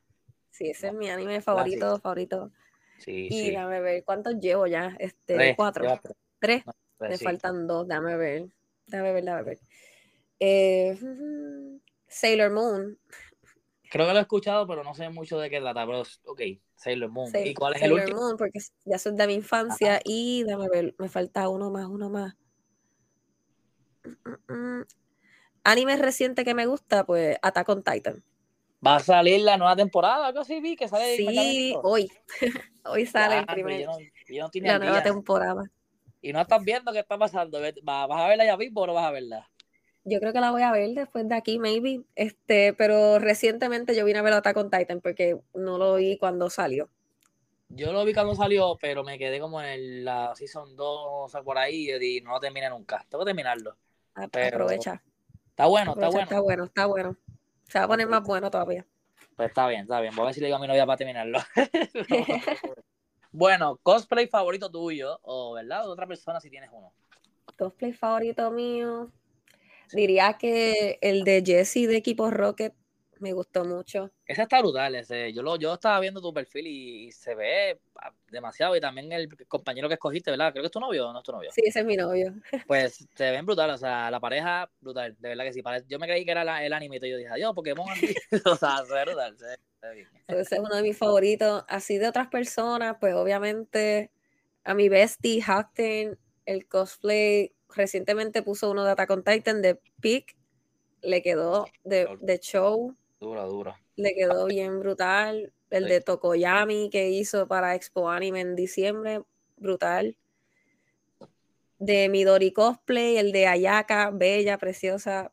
[0.50, 2.52] Sí, ese es mi anime favorito, favorito.
[2.98, 4.96] Sí, y déjame ver cuántos llevo ya.
[4.98, 6.00] Este, cuatro.
[6.38, 6.64] Tres.
[6.98, 8.48] Me faltan dos, déjame ver.
[8.86, 9.60] Déjame ver, déjame ver.
[10.40, 10.98] Eh,
[12.08, 12.98] Sailor Moon.
[13.90, 15.86] Creo que lo he escuchado, pero no sé mucho de qué trata.
[15.86, 16.40] Pero, ok,
[16.76, 17.32] Sailor Moon.
[17.34, 18.08] ¿Y cuál es el último?
[18.08, 20.00] Sailor Moon, porque ya son de mi infancia.
[20.04, 22.36] Y déjame ver, me falta uno más, uno más.
[25.64, 28.24] Anime reciente que me gusta, pues Attack on Titan.
[28.86, 31.16] Va a salir la nueva temporada, algo así vi que sale.
[31.16, 32.10] Sí, hoy.
[32.84, 33.86] hoy sale el primer,
[34.54, 35.64] la nueva temporada.
[36.22, 37.60] Y no estás viendo qué está pasando.
[37.82, 39.50] ¿Vas a verla ya mismo o no vas a verla?
[40.04, 42.02] Yo creo que la voy a ver después de aquí, maybe.
[42.14, 46.48] Este, pero recientemente yo vine a ver Attack on Titan porque no lo vi cuando
[46.48, 46.88] salió.
[47.68, 51.42] Yo lo vi cuando salió, pero me quedé como en la season 2, o sea,
[51.42, 53.04] por ahí, y no lo terminé nunca.
[53.08, 53.76] Tengo que terminarlo.
[54.14, 55.02] Aprovecha.
[55.50, 56.22] Está bueno, está bueno.
[56.22, 57.16] Está bueno, está bueno.
[57.68, 58.84] Se va a poner más bueno todavía.
[59.36, 60.14] Pues está bien, está bien.
[60.16, 61.38] Voy a ver si le digo a mi novia para terminarlo.
[63.32, 66.92] bueno, cosplay favorito tuyo, o verdad, o de otra persona si tienes uno.
[67.56, 69.12] Cosplay favorito mío.
[69.92, 72.74] Diría que el de Jesse de Equipo Rocket
[73.20, 74.10] me gustó mucho.
[74.26, 75.32] Ese está brutal, ese.
[75.32, 78.76] Yo, lo, yo estaba viendo tu perfil y, se ve ah, demasiado.
[78.76, 80.52] Y también el compañero que escogiste, ¿verdad?
[80.52, 81.50] Creo que es tu novio o no es tu novio.
[81.52, 82.34] Sí, ese es mi novio.
[82.66, 85.62] Pues se ven brutal, o sea, la pareja brutal, de verdad que sí.
[85.88, 87.86] Yo me creí que era el anime y yo dije, adiós, Pokémon.
[88.44, 91.64] o sea, se ve brutal, se ve Ese es uno de mis favoritos.
[91.68, 94.10] Así de otras personas, pues obviamente
[94.64, 100.36] a mi bestie, Hackten, el cosplay, recientemente puso uno de Attack on Titan de Peak.
[101.00, 103.76] Le quedó de, de show Duro, duro.
[103.96, 105.52] Le quedó bien brutal.
[105.70, 109.22] El de Tokoyami que hizo para Expo Anime en diciembre,
[109.56, 110.16] brutal.
[111.78, 115.30] De Midori Cosplay, el de Ayaka, bella, preciosa.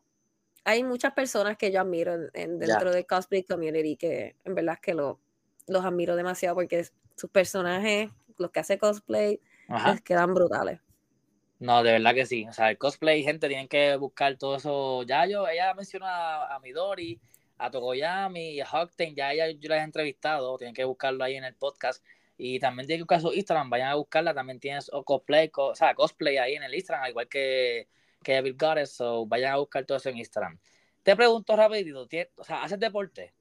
[0.64, 4.80] hay muchas personas que yo admiro en, dentro del cosplay community que en verdad es
[4.80, 5.18] que lo,
[5.66, 9.40] los admiro demasiado porque sus personajes, los que hace cosplay,
[9.86, 10.80] les quedan brutales.
[11.58, 12.46] No, de verdad que sí.
[12.46, 15.02] O sea, el cosplay, gente, tienen que buscar todo eso.
[15.04, 17.18] Ya yo, ella mencionó a, Midori,
[17.58, 21.36] a Togoyami y a Hawkten, ya ella, yo las he entrevistado, tienen que buscarlo ahí
[21.36, 22.04] en el podcast.
[22.38, 25.94] Y también tienen que buscar su Instagram, vayan a buscarla, también tienes cosplay, o sea,
[25.94, 27.88] cosplay ahí en el Instagram, igual que,
[28.22, 30.58] que Bill Goddess, so vayan a buscar todo eso en Instagram.
[31.02, 33.32] Te pregunto rapidito, o sea, ¿haces deporte?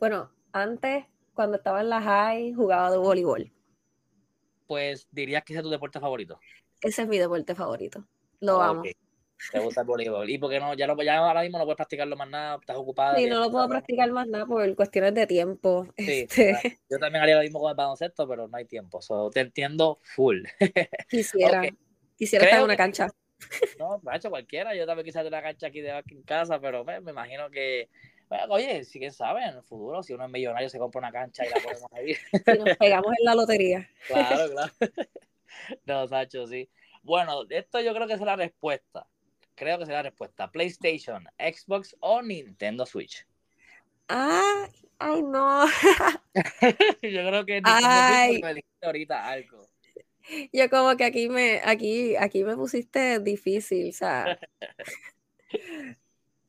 [0.00, 3.52] Bueno, antes, cuando estaba en la high, jugaba de voleibol.
[4.66, 6.40] Pues dirías que ese es tu deporte favorito.
[6.80, 8.04] Ese es mi deporte favorito.
[8.40, 8.82] Lo amo.
[9.50, 10.28] Te gusta el voleibol.
[10.30, 10.74] ¿Y por qué no?
[10.74, 13.16] Ya, lo, ya ahora mismo no puedes practicarlo más nada, estás ocupada.
[13.16, 15.88] Sí, no lo puedo practicar más nada por cuestiones de tiempo.
[15.96, 16.80] Sí, este...
[16.88, 19.00] Yo también haría lo mismo con el baloncesto, pero no hay tiempo.
[19.32, 20.42] te entiendo full.
[21.08, 21.62] Quisiera.
[22.16, 23.08] Quisiera estar en una cancha.
[23.78, 24.74] No, me ha hecho cualquiera.
[24.74, 27.88] Yo también quisiera tener una cancha aquí de aquí en casa, pero me, imagino que.
[28.48, 31.44] oye, si quién sabe, en el futuro, si uno es millonario, se compra una cancha
[31.44, 32.14] y la ponemos ahí.
[32.46, 33.88] Si nos pegamos en la lotería.
[34.06, 34.72] Claro, claro.
[35.84, 36.68] No, Sacho, sí.
[37.02, 39.06] Bueno, esto yo creo que es la respuesta.
[39.54, 40.50] Creo que es la respuesta.
[40.50, 43.26] PlayStation, Xbox o Nintendo Switch.
[44.08, 45.66] Ay, ay, no.
[47.02, 48.40] yo creo que ay.
[48.42, 49.68] me ahorita algo.
[50.52, 54.38] Yo como que aquí me, aquí, aquí me pusiste difícil, o sea.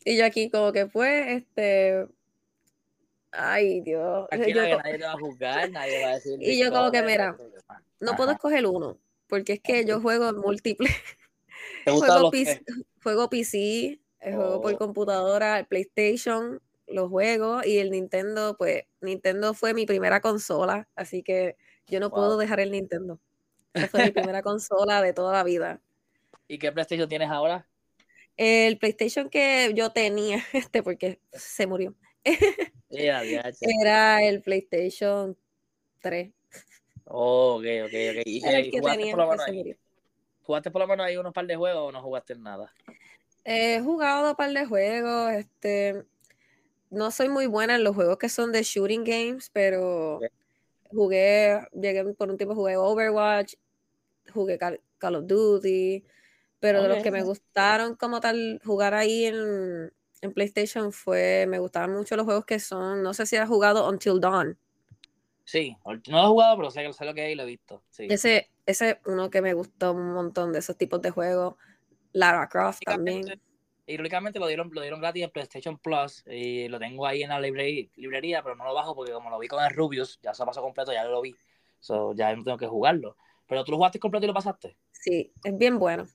[0.05, 2.07] y yo aquí como que pues, este,
[3.31, 4.27] ay Dios.
[4.31, 6.37] Aquí nadie, va a juzgar, nadie va a decir.
[6.41, 7.37] Y yo como que mira,
[7.99, 8.97] no puedo escoger uno,
[9.27, 10.93] porque es que yo juego múltiples.
[11.85, 12.63] juego, PC,
[13.03, 14.77] juego PC, juego por oh.
[14.77, 21.23] computadora, el PlayStation, los juegos y el Nintendo, pues Nintendo fue mi primera consola, así
[21.23, 23.19] que yo no puedo dejar el Nintendo.
[23.73, 25.81] Esa fue mi primera consola de toda la vida.
[26.47, 27.67] ¿Y qué PlayStation tienes ahora?
[28.37, 31.95] El PlayStation que yo tenía, este, porque se murió.
[32.89, 35.37] Era el PlayStation
[36.01, 36.31] 3.
[37.05, 38.21] Oh, ok, ok, ok.
[38.25, 39.75] ¿Y, el que menos ahí,
[40.43, 42.71] ¿Jugaste por lo menos ahí unos par de juegos o no jugaste nada?
[43.45, 46.05] He jugado un par de juegos, este,
[46.89, 50.19] no soy muy buena en los juegos que son de shooting games, pero
[50.89, 53.55] jugué, llegué por un tiempo jugué Overwatch,
[54.33, 56.03] jugué Call, of Duty,
[56.59, 59.91] pero de los que me gustaron como tal jugar ahí en,
[60.21, 63.89] en, PlayStation fue, me gustaban mucho los juegos que son, no sé si has jugado
[63.89, 64.57] Until Dawn.
[65.45, 67.83] Sí, no lo he jugado, pero sé, sé lo que hay y lo he visto.
[67.97, 71.55] Ese, ese uno que me gustó un montón de esos tipos de juegos.
[72.13, 73.41] Lara Croft también.
[73.85, 77.39] Irónicamente lo dieron, lo dieron gratis en PlayStation Plus y lo tengo ahí en la
[77.41, 80.61] librería, pero no lo bajo porque como lo vi con el Rubius, ya se pasó
[80.61, 81.35] completo, ya lo vi.
[81.81, 83.17] So, ya no tengo que jugarlo.
[83.45, 84.77] Pero tú lo jugaste completo y lo pasaste.
[84.91, 86.07] Sí, es bien bueno.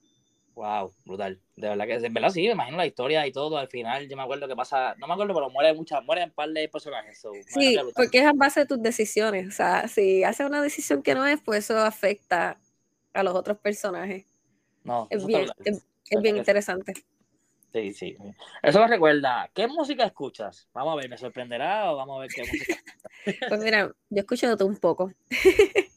[0.58, 1.40] Wow, brutal.
[1.54, 3.58] De verdad que, de verdad sí, me imagino la historia y todo.
[3.58, 6.34] Al final, yo me acuerdo que pasa, no me acuerdo, pero muere muchas, mueren un
[6.34, 7.24] par de personajes.
[7.46, 9.46] sí, porque es a base de tus decisiones.
[9.46, 12.58] O sea, si haces una decisión que no es, pues eso afecta
[13.14, 14.26] a los otros personajes.
[14.82, 15.86] No, es bien, es,
[16.20, 16.92] bien interesante.
[17.72, 18.16] Sí, sí.
[18.60, 19.48] Eso me recuerda.
[19.54, 20.68] ¿Qué música escuchas?
[20.72, 22.76] Vamos a ver, ¿me sorprenderá o vamos a ver qué música?
[23.48, 25.12] pues mira, yo escucho de todo un poco.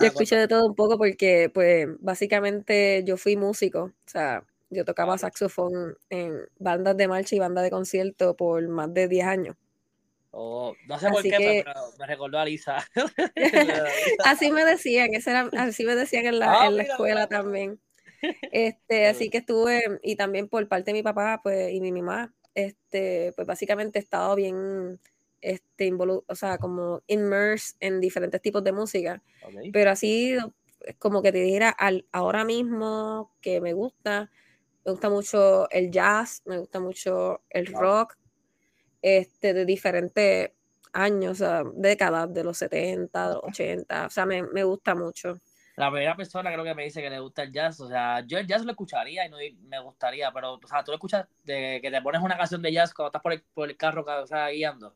[0.00, 4.84] yo escucho de todo un poco porque, pues, básicamente yo fui músico, o sea, yo
[4.84, 9.56] tocaba saxofón en bandas de marcha y bandas de concierto por más de 10 años.
[10.30, 12.78] Oh, no sé por qué, pero me recordó a Lisa.
[14.24, 15.10] así me decían,
[15.58, 17.80] así me decían en la, ah, en la escuela también.
[18.52, 22.32] Este, así que estuve, y también por parte de mi papá, pues, y mi mamá,
[22.54, 25.00] este, pues básicamente he estado bien
[25.42, 29.22] este, o sea, como immersed en diferentes tipos de música.
[29.72, 30.36] Pero así,
[30.98, 34.30] como que te dijera, al, ahora mismo que me gusta,
[34.84, 38.16] me gusta mucho el jazz, me gusta mucho el rock,
[39.02, 40.52] este, de diferentes
[40.92, 44.94] años, o sea, décadas, de los 70, de los 80, o sea, me, me gusta
[44.94, 45.38] mucho
[45.76, 47.80] la primera persona creo que me dice que le gusta el jazz.
[47.80, 49.38] O sea, yo el jazz lo escucharía y no
[49.68, 52.72] me gustaría, pero, o sea, tú lo escuchas de que te pones una canción de
[52.72, 54.94] jazz cuando estás por el, por el carro o sea, guiando.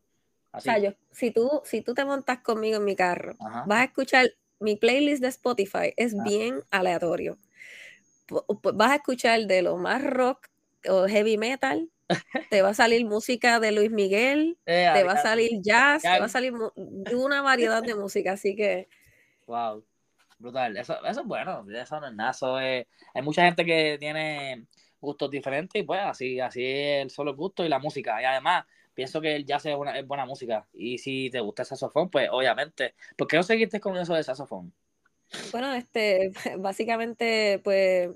[0.56, 3.84] O sea, yo, si tú, si tú te montas conmigo en mi carro, vas a
[3.84, 7.36] escuchar mi playlist de Spotify, es bien aleatorio.
[8.74, 10.48] Vas a escuchar de lo más rock
[10.88, 11.90] o heavy metal,
[12.50, 16.18] te va a salir música de Luis Miguel, eh, te va a salir jazz, te
[16.18, 18.88] va a salir una variedad de música, así que...
[19.46, 19.84] Wow,
[20.38, 20.76] brutal.
[20.76, 24.66] Eso, eso es bueno, eso no es nada, hay mucha gente que tiene
[25.00, 28.20] gustos diferentes y pues así, así es el solo gusto y la música.
[28.22, 28.64] Y además,
[28.96, 30.66] pienso que el jazz es, una, es buena música.
[30.72, 32.94] Y si te gusta el saxofón, pues obviamente.
[33.16, 34.72] ¿Por qué no seguiste con eso de saxofón?
[35.52, 38.10] Bueno, este, básicamente, pues,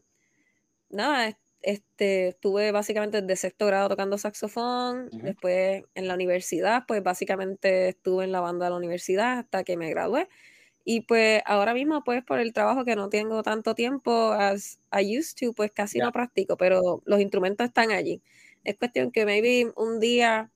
[0.88, 7.90] nada, este, estuve básicamente desde sexto grado tocando saxofón, después en la universidad, pues básicamente
[7.90, 10.28] estuve en la banda de la universidad hasta que me gradué.
[10.82, 15.18] Y pues ahora mismo, pues por el trabajo que no tengo tanto tiempo as I
[15.18, 18.22] used to, pues casi no practico, pero los instrumentos están allí.
[18.64, 20.50] Es cuestión que maybe un día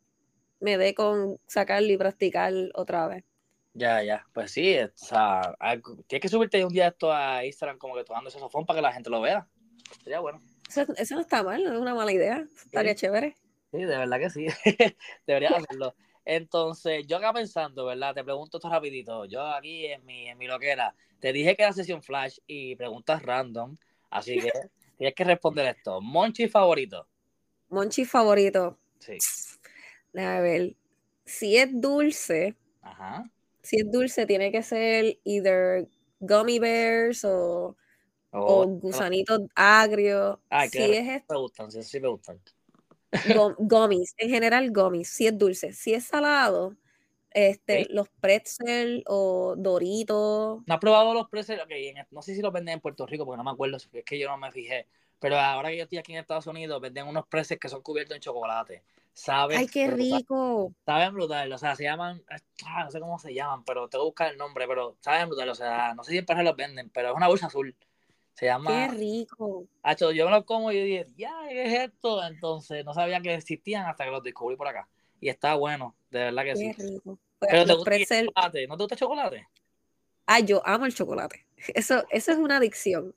[0.64, 3.22] me dé con sacarlo y practicar otra vez.
[3.74, 5.54] Ya, ya, pues sí, o sea,
[6.06, 8.92] tienes que subirte un día esto a Instagram como que tocando saxofón para que la
[8.92, 9.46] gente lo vea.
[10.02, 10.40] Sería bueno.
[10.68, 12.46] Eso, no está mal, no es una mala idea.
[12.64, 13.34] Estaría chévere.
[13.72, 14.46] Sí, de verdad que sí.
[15.26, 15.94] Deberías hacerlo.
[16.24, 18.14] Entonces, yo acá pensando, ¿verdad?
[18.14, 19.26] Te pregunto esto rapidito.
[19.26, 23.22] Yo aquí en mi, en mi loquera, te dije que era sesión flash y preguntas
[23.22, 23.76] random,
[24.08, 24.50] así que
[24.96, 26.00] tienes que responder esto.
[26.00, 27.06] Monchi favorito.
[27.68, 28.78] Monchi favorito.
[29.00, 29.18] Sí.
[30.16, 30.76] A ver,
[31.24, 33.24] si es dulce, Ajá.
[33.62, 35.88] si es dulce, tiene que ser either
[36.20, 37.76] gummy bears o
[38.30, 40.38] o gusanitos agrios.
[40.50, 42.40] Ah, si es me gustan, sí, sí me gustan.
[43.58, 45.72] Gomis, en general gomis, si es dulce.
[45.72, 46.76] Si es salado,
[47.30, 50.62] este, los pretzel o doritos.
[50.66, 51.60] ¿No has probado los pretzel?
[51.60, 54.18] Okay, no sé si los venden en Puerto Rico porque no me acuerdo, es que
[54.18, 54.88] yo no me fijé.
[55.24, 58.14] Pero ahora que yo estoy aquí en Estados Unidos, venden unos pretzels que son cubiertos
[58.14, 58.82] en chocolate.
[59.14, 59.56] ¿Sabes?
[59.56, 60.70] ¡Ay, qué rico!
[60.84, 62.22] Saben brutal, o sea, se llaman,
[62.66, 65.48] ah, no sé cómo se llaman, pero tengo que buscar el nombre, pero saben brutal,
[65.48, 67.74] o sea, no sé si en París los venden, pero es una bolsa azul.
[68.34, 68.70] Se llama.
[68.70, 69.64] ¡Qué rico!
[69.82, 72.22] Hacho, yo me lo como y dije, ya, ¿qué es esto?
[72.22, 74.86] Entonces no sabía que existían hasta que los descubrí por acá.
[75.20, 76.74] Y está bueno, de verdad que sí.
[76.76, 77.18] Qué rico.
[77.38, 79.48] Pero te gusta el chocolate, ¿no te gusta el chocolate?
[80.26, 81.46] Ah, yo amo el chocolate.
[81.74, 83.14] Eso, eso es una adicción.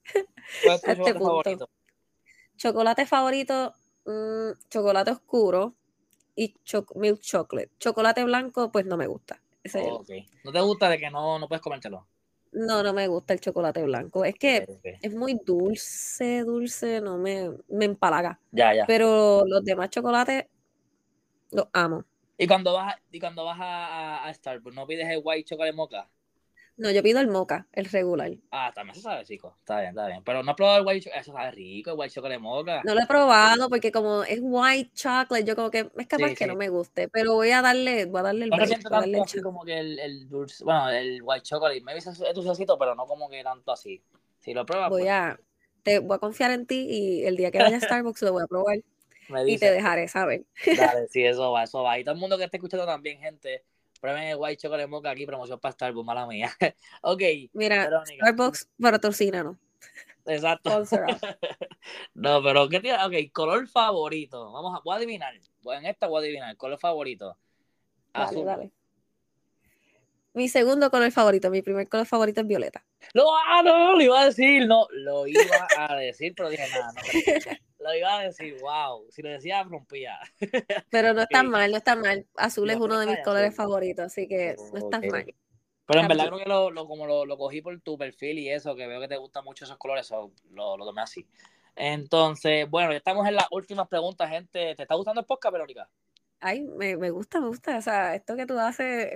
[0.64, 1.70] ¿Cuál es tu este favorito?
[2.58, 3.74] Chocolate favorito,
[4.06, 5.76] mm, chocolate oscuro
[6.36, 6.54] y
[6.96, 7.72] milk chocolate.
[7.80, 9.42] Chocolate blanco, pues no me gusta.
[10.44, 12.08] ¿No te gusta de que no, no puedes comértelo?
[12.52, 14.26] No, no me gusta el chocolate blanco.
[14.26, 14.66] Es que
[15.02, 18.40] es muy dulce, dulce, no me, me empalaga.
[18.52, 18.86] Ya, ya.
[18.86, 20.46] Pero los demás chocolates
[21.52, 22.06] los amo.
[22.38, 26.10] ¿Y cuando vas, y cuando vas a, a, Starbucks, no pides el white chocolate mocha?
[26.78, 28.32] No, yo pido el mocha, el regular.
[28.52, 29.56] Ah, también se sabe, chico.
[29.60, 30.24] Está bien, está bien.
[30.24, 31.22] Pero no he probado el white chocolate.
[31.22, 32.82] Eso sabe rico, el white chocolate mocha.
[32.84, 36.46] No lo he probado porque como es white chocolate, yo como que es capaz que
[36.46, 37.10] no me guste.
[37.10, 39.80] Pero voy a darle, voy a darle el no break, siento tanto así como que
[39.80, 41.82] el, el dulce, bueno, el white chocolate.
[41.82, 44.00] Me dice es dulcecito, pero no como que tanto así.
[44.40, 45.40] Si lo pruebas, voy pues a,
[45.82, 48.44] te voy a confiar en ti y el día que vaya a Starbucks lo voy
[48.44, 48.78] a probar.
[49.48, 50.46] y te dejaré saber.
[50.78, 51.98] Dale, sí, eso va, eso va.
[51.98, 53.64] Y todo el mundo que esté escuchando también, gente
[54.08, 56.50] Prueben el White Chocolate Mocha aquí, promoción para Starbucks, mala mía.
[57.02, 57.22] ok.
[57.52, 58.26] Mira, Verónica.
[58.26, 58.70] Starbucks
[59.44, 59.58] ¿no?
[60.26, 60.70] Exacto.
[62.14, 63.04] no, pero ¿qué tiene?
[63.04, 64.54] Ok, color favorito.
[64.54, 65.34] Vamos a, voy a adivinar.
[65.36, 66.56] En esta voy a adivinar.
[66.56, 67.38] Color favorito.
[68.14, 68.46] Azul.
[68.46, 68.72] Dale, dale.
[70.34, 72.86] Mi segundo color favorito, mi primer color favorito es violeta.
[73.14, 76.94] No, ah, no, lo iba a decir, no, lo iba a decir, pero dije nada,
[76.94, 77.02] no,
[77.88, 80.20] lo iba a decir, wow, si lo decía rompía.
[80.90, 82.26] Pero no está mal, no está mal.
[82.36, 85.26] Azul es uno de mis colores favoritos, así que no está mal.
[85.86, 88.50] Pero en verdad creo que lo, lo como lo, lo, cogí por tu perfil y
[88.50, 90.12] eso, que veo que te gustan mucho esos colores,
[90.52, 91.26] lo, lo tomé así.
[91.78, 94.76] Entonces, bueno, ya estamos en las últimas preguntas, gente.
[94.76, 95.90] ¿Te está gustando el podcast, Verónica?
[96.40, 97.78] Ay, me, me gusta, me gusta.
[97.78, 99.14] O sea, esto que tú haces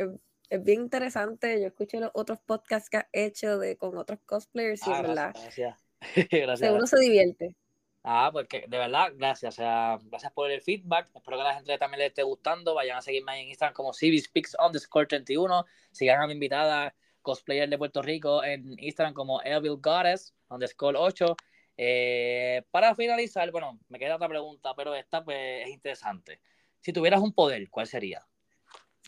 [0.50, 1.60] es bien interesante.
[1.60, 5.34] Yo escuché los otros podcasts que has hecho de, con otros cosplayers y ah, verdad.
[5.34, 5.78] Gracias.
[6.32, 6.60] gracias.
[6.60, 7.56] Seguro se divierte.
[8.04, 9.54] Ah, pues que, de verdad, gracias.
[9.54, 11.10] O sea, gracias por el feedback.
[11.14, 12.74] Espero que a la gente también le esté gustando.
[12.74, 15.66] Vayan a seguirme en Instagram como CBSpeaks underscore 31.
[15.92, 21.36] Sigan a mi invitada, cosplayer de Puerto Rico, en Instagram como Evil Goddess underscore 8.
[21.78, 26.42] Eh, para finalizar, bueno, me queda otra pregunta, pero esta pues, es interesante.
[26.80, 28.26] Si tuvieras un poder, ¿cuál sería?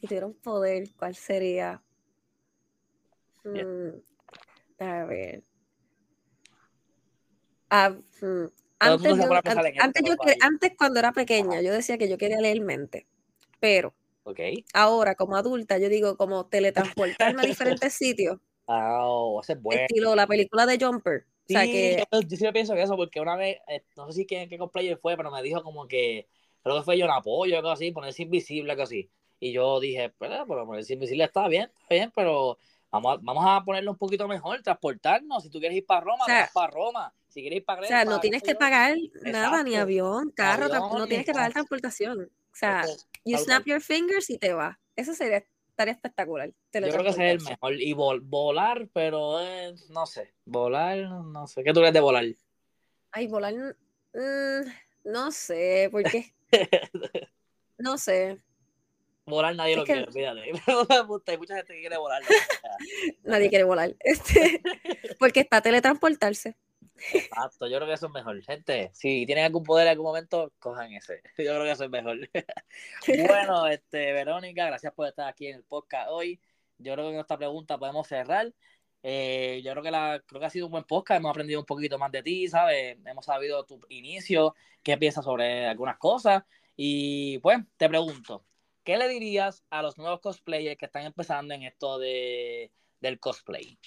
[0.03, 1.81] si tuviera un poder, ¿cuál sería?
[3.43, 4.01] Mm,
[4.79, 5.43] a ver.
[7.69, 8.45] Ah, mm,
[8.83, 9.13] antes,
[10.41, 13.05] antes, cuando era pequeña, yo decía que yo quería leer mente,
[13.59, 13.93] pero
[14.73, 18.39] ahora como adulta, yo digo como teletransportarme a diferentes sitios.
[18.65, 19.81] Oh, ese es bueno.
[19.81, 21.25] Estilo la película de Jumper.
[21.45, 22.03] Sí, que...
[22.11, 24.97] yo, sí pienso que eso, porque una vez, eh, no sé si qué, qué cosplayer
[24.97, 26.27] fue, pero me dijo como que,
[26.61, 29.09] creo que fue yo un apoyo, algo así, ponerse invisible, algo así.
[29.39, 32.57] Y yo dije, pues, por ponerse invisible está bien, está bien, pero
[32.89, 35.43] vamos a, vamos a ponerlo un poquito mejor, transportarnos.
[35.43, 37.13] Si tú quieres ir para Roma, vas para Roma.
[37.33, 41.51] Si O sea, no tienes que pagar nada, ni avión, carro, no tienes que pagar
[41.51, 42.21] transportación.
[42.21, 42.85] O sea,
[43.25, 44.77] you snap your fingers y te vas.
[44.95, 46.49] Eso sería estaría espectacular.
[46.49, 47.81] Yo creo que sería el mejor.
[47.81, 50.31] Y volar, pero eh, no sé.
[50.45, 51.63] Volar, no sé.
[51.63, 52.25] ¿Qué tú crees de volar?
[53.11, 53.53] Ay, volar.
[54.13, 54.69] Mm,
[55.05, 56.33] no sé, porque.
[57.79, 58.39] no sé.
[59.25, 60.41] Volar nadie lo quiere, fíjate.
[61.31, 62.21] Hay mucha gente que quiere volar.
[63.23, 63.95] nadie quiere volar.
[63.99, 64.61] Este,
[65.17, 66.55] porque está teletransportarse.
[66.95, 68.41] Exacto, yo creo que eso es mejor.
[68.43, 71.21] Gente, si tienen algún poder en algún momento, cojan ese.
[71.37, 72.17] Yo creo que eso es mejor.
[73.27, 76.39] bueno, este, Verónica, gracias por estar aquí en el podcast hoy.
[76.77, 78.53] Yo creo que con esta pregunta podemos cerrar.
[79.05, 81.65] Eh, yo creo que, la, creo que ha sido un buen podcast, hemos aprendido un
[81.65, 82.97] poquito más de ti, ¿sabes?
[83.05, 86.43] Hemos sabido tu inicio, qué piensas sobre algunas cosas.
[86.75, 88.45] Y pues, te pregunto,
[88.83, 92.71] ¿qué le dirías a los nuevos cosplayers que están empezando en esto de,
[93.01, 93.77] del cosplay?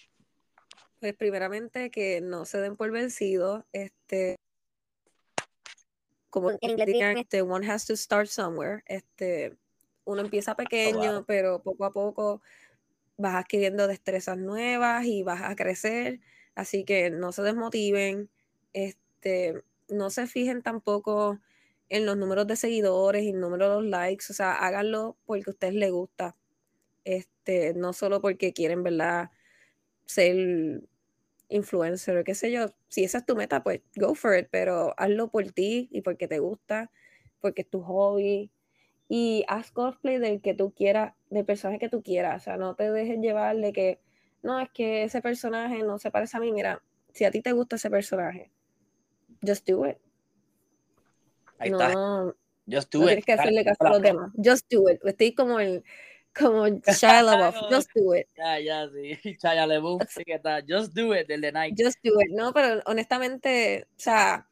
[1.00, 4.36] Pues primeramente que no se den por vencidos, este,
[6.30, 9.56] como en inglés dirían, este, one has to start somewhere, este,
[10.04, 12.42] uno empieza oh, pequeño, pero poco a poco
[13.16, 16.20] vas adquiriendo destrezas nuevas y vas a crecer,
[16.54, 18.30] así que no se desmotiven,
[18.72, 21.40] este, no se fijen tampoco
[21.88, 25.44] en los números de seguidores y el número de los likes, o sea, háganlo porque
[25.46, 26.36] a ustedes les gusta,
[27.04, 29.30] este, no solo porque quieren, ¿verdad?
[30.06, 30.82] Ser
[31.48, 34.94] influencer o qué sé yo, si esa es tu meta, pues go for it, pero
[34.96, 36.90] hazlo por ti y porque te gusta,
[37.40, 38.50] porque es tu hobby
[39.08, 42.74] y haz cosplay del que tú quieras, del personaje que tú quieras, o sea, no
[42.74, 44.00] te dejes llevar de que,
[44.42, 46.82] no, es que ese personaje no se parece a mí, mira,
[47.12, 48.50] si a ti te gusta ese personaje,
[49.46, 49.98] just do it.
[51.58, 52.36] Ahí no, está.
[52.70, 53.08] Just do no it.
[53.08, 54.32] Tienes que hacerle caso a los demás.
[54.36, 55.00] Just do it.
[55.04, 55.84] Estoy como el,
[56.38, 58.28] como Shia LaBeouf, just do it.
[58.36, 61.84] Ya, ya, sí, Shia LaBeouf, sí que está, just do it, del de Nike.
[61.84, 64.48] Just do it, no, pero honestamente, o sea,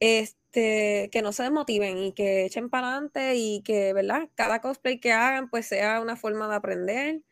[0.00, 4.28] este, que no se desmotiven y que echen para adelante y que, ¿verdad?
[4.34, 7.22] Cada cosplay que hagan, pues sea una forma de aprender,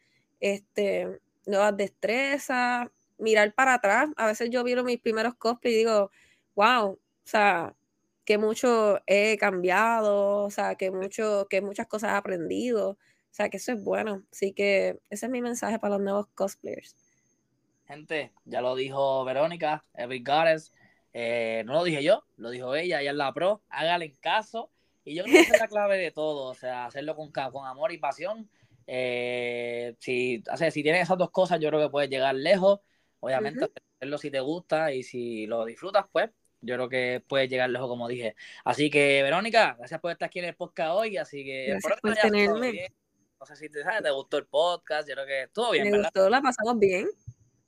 [0.41, 4.09] este, nuevas destrezas, mirar para atrás.
[4.17, 6.11] A veces yo miro mis primeros cosplays y digo,
[6.55, 7.75] wow, o sea,
[8.25, 12.99] que mucho he cambiado, o sea, que mucho, que muchas cosas he aprendido.
[13.31, 14.25] O sea, que eso es bueno.
[14.33, 16.97] Así que ese es mi mensaje para los nuevos cosplayers.
[17.87, 20.73] Gente, ya lo dijo Verónica, Every Goddess.
[21.13, 23.63] Eh, no lo dije yo, lo dijo ella, ella es la pro.
[23.69, 24.71] Hágale en caso.
[25.05, 26.51] Y yo creo que esa es la clave de todo.
[26.51, 28.49] O sea, hacerlo con, con amor y pasión.
[28.87, 32.81] Eh, si, o sea, si tienes esas dos cosas, yo creo que puedes llegar lejos.
[33.21, 36.31] Obviamente, hacerlo si te gusta y si lo disfrutas, pues
[36.63, 38.35] yo creo que puedes llegar lejos, como dije.
[38.65, 41.17] Así que, Verónica, gracias por estar aquí en el podcast hoy.
[41.17, 42.89] Así que, gracias por tenerme.
[43.41, 44.03] No sé si te, ¿sabes?
[44.03, 47.09] te gustó el podcast, yo creo que estuvo bien, me gustó, la pasamos bien.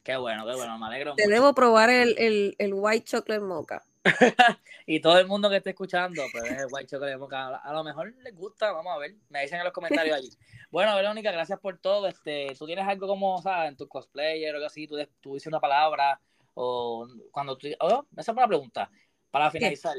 [0.02, 3.82] Qué bueno, qué bueno, me alegro Te debo probar el, el, el, White Chocolate Mocha.
[4.86, 8.12] y todo el mundo que esté escuchando, pues el White Chocolate Mocha, a lo mejor
[8.22, 10.30] les gusta, vamos a ver, me dicen en los comentarios allí.
[10.70, 12.06] Bueno, Verónica, gracias por todo.
[12.06, 14.86] Este, ¿Tú tienes algo como, sabes, en tu cosplayer o algo así?
[14.86, 16.18] ¿Tú, tú dices una palabra?
[16.54, 17.68] O cuando tú...
[17.80, 18.90] Oh, esa es una pregunta.
[19.32, 19.96] Para finalizar,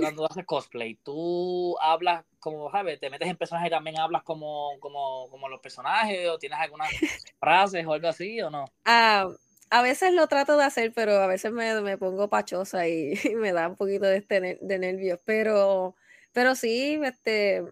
[0.00, 4.80] cuando haces cosplay, ¿tú hablas como, sabes, te metes en personajes y también hablas como,
[4.80, 6.88] como, como los personajes o tienes algunas
[7.38, 8.64] frases o algo así o no?
[8.86, 9.28] Ah,
[9.68, 13.52] a veces lo trato de hacer, pero a veces me, me pongo pachosa y, me
[13.52, 15.94] da un poquito de, este, de nervios, pero,
[16.32, 17.64] pero sí, este...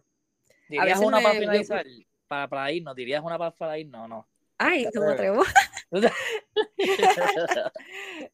[0.68, 1.86] ¿Dirías una para finalizar?
[2.28, 4.28] Para, para irnos, ¿dirías una para, para irnos o no?
[4.58, 5.42] Ay, no me atrevo.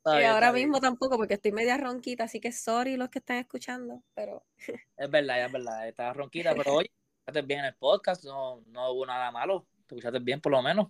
[0.04, 4.02] y ahora mismo tampoco, porque estoy media ronquita, así que sorry los que están escuchando,
[4.14, 4.44] pero.
[4.96, 8.92] es verdad, es verdad, estás ronquita, pero oye, escuchaste bien en el podcast, no, no
[8.92, 10.88] hubo nada malo, te escuchaste bien por lo menos.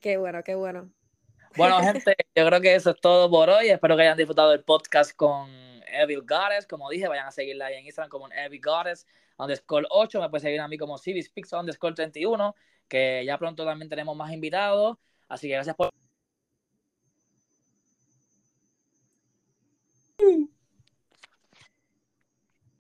[0.00, 0.92] Qué bueno, qué bueno.
[1.56, 3.70] Bueno, gente, yo creo que eso es todo por hoy.
[3.70, 5.50] Espero que hayan disfrutado del podcast con
[5.86, 6.66] Evil Goddess.
[6.66, 10.20] Como dije, vayan a seguirla ahí en Instagram como Evil Goddess underscore 8.
[10.20, 12.54] Me pueden seguir a mí como Civispix underscore 31,
[12.86, 14.96] que ya pronto también tenemos más invitados.
[15.30, 15.90] Así que gracias por...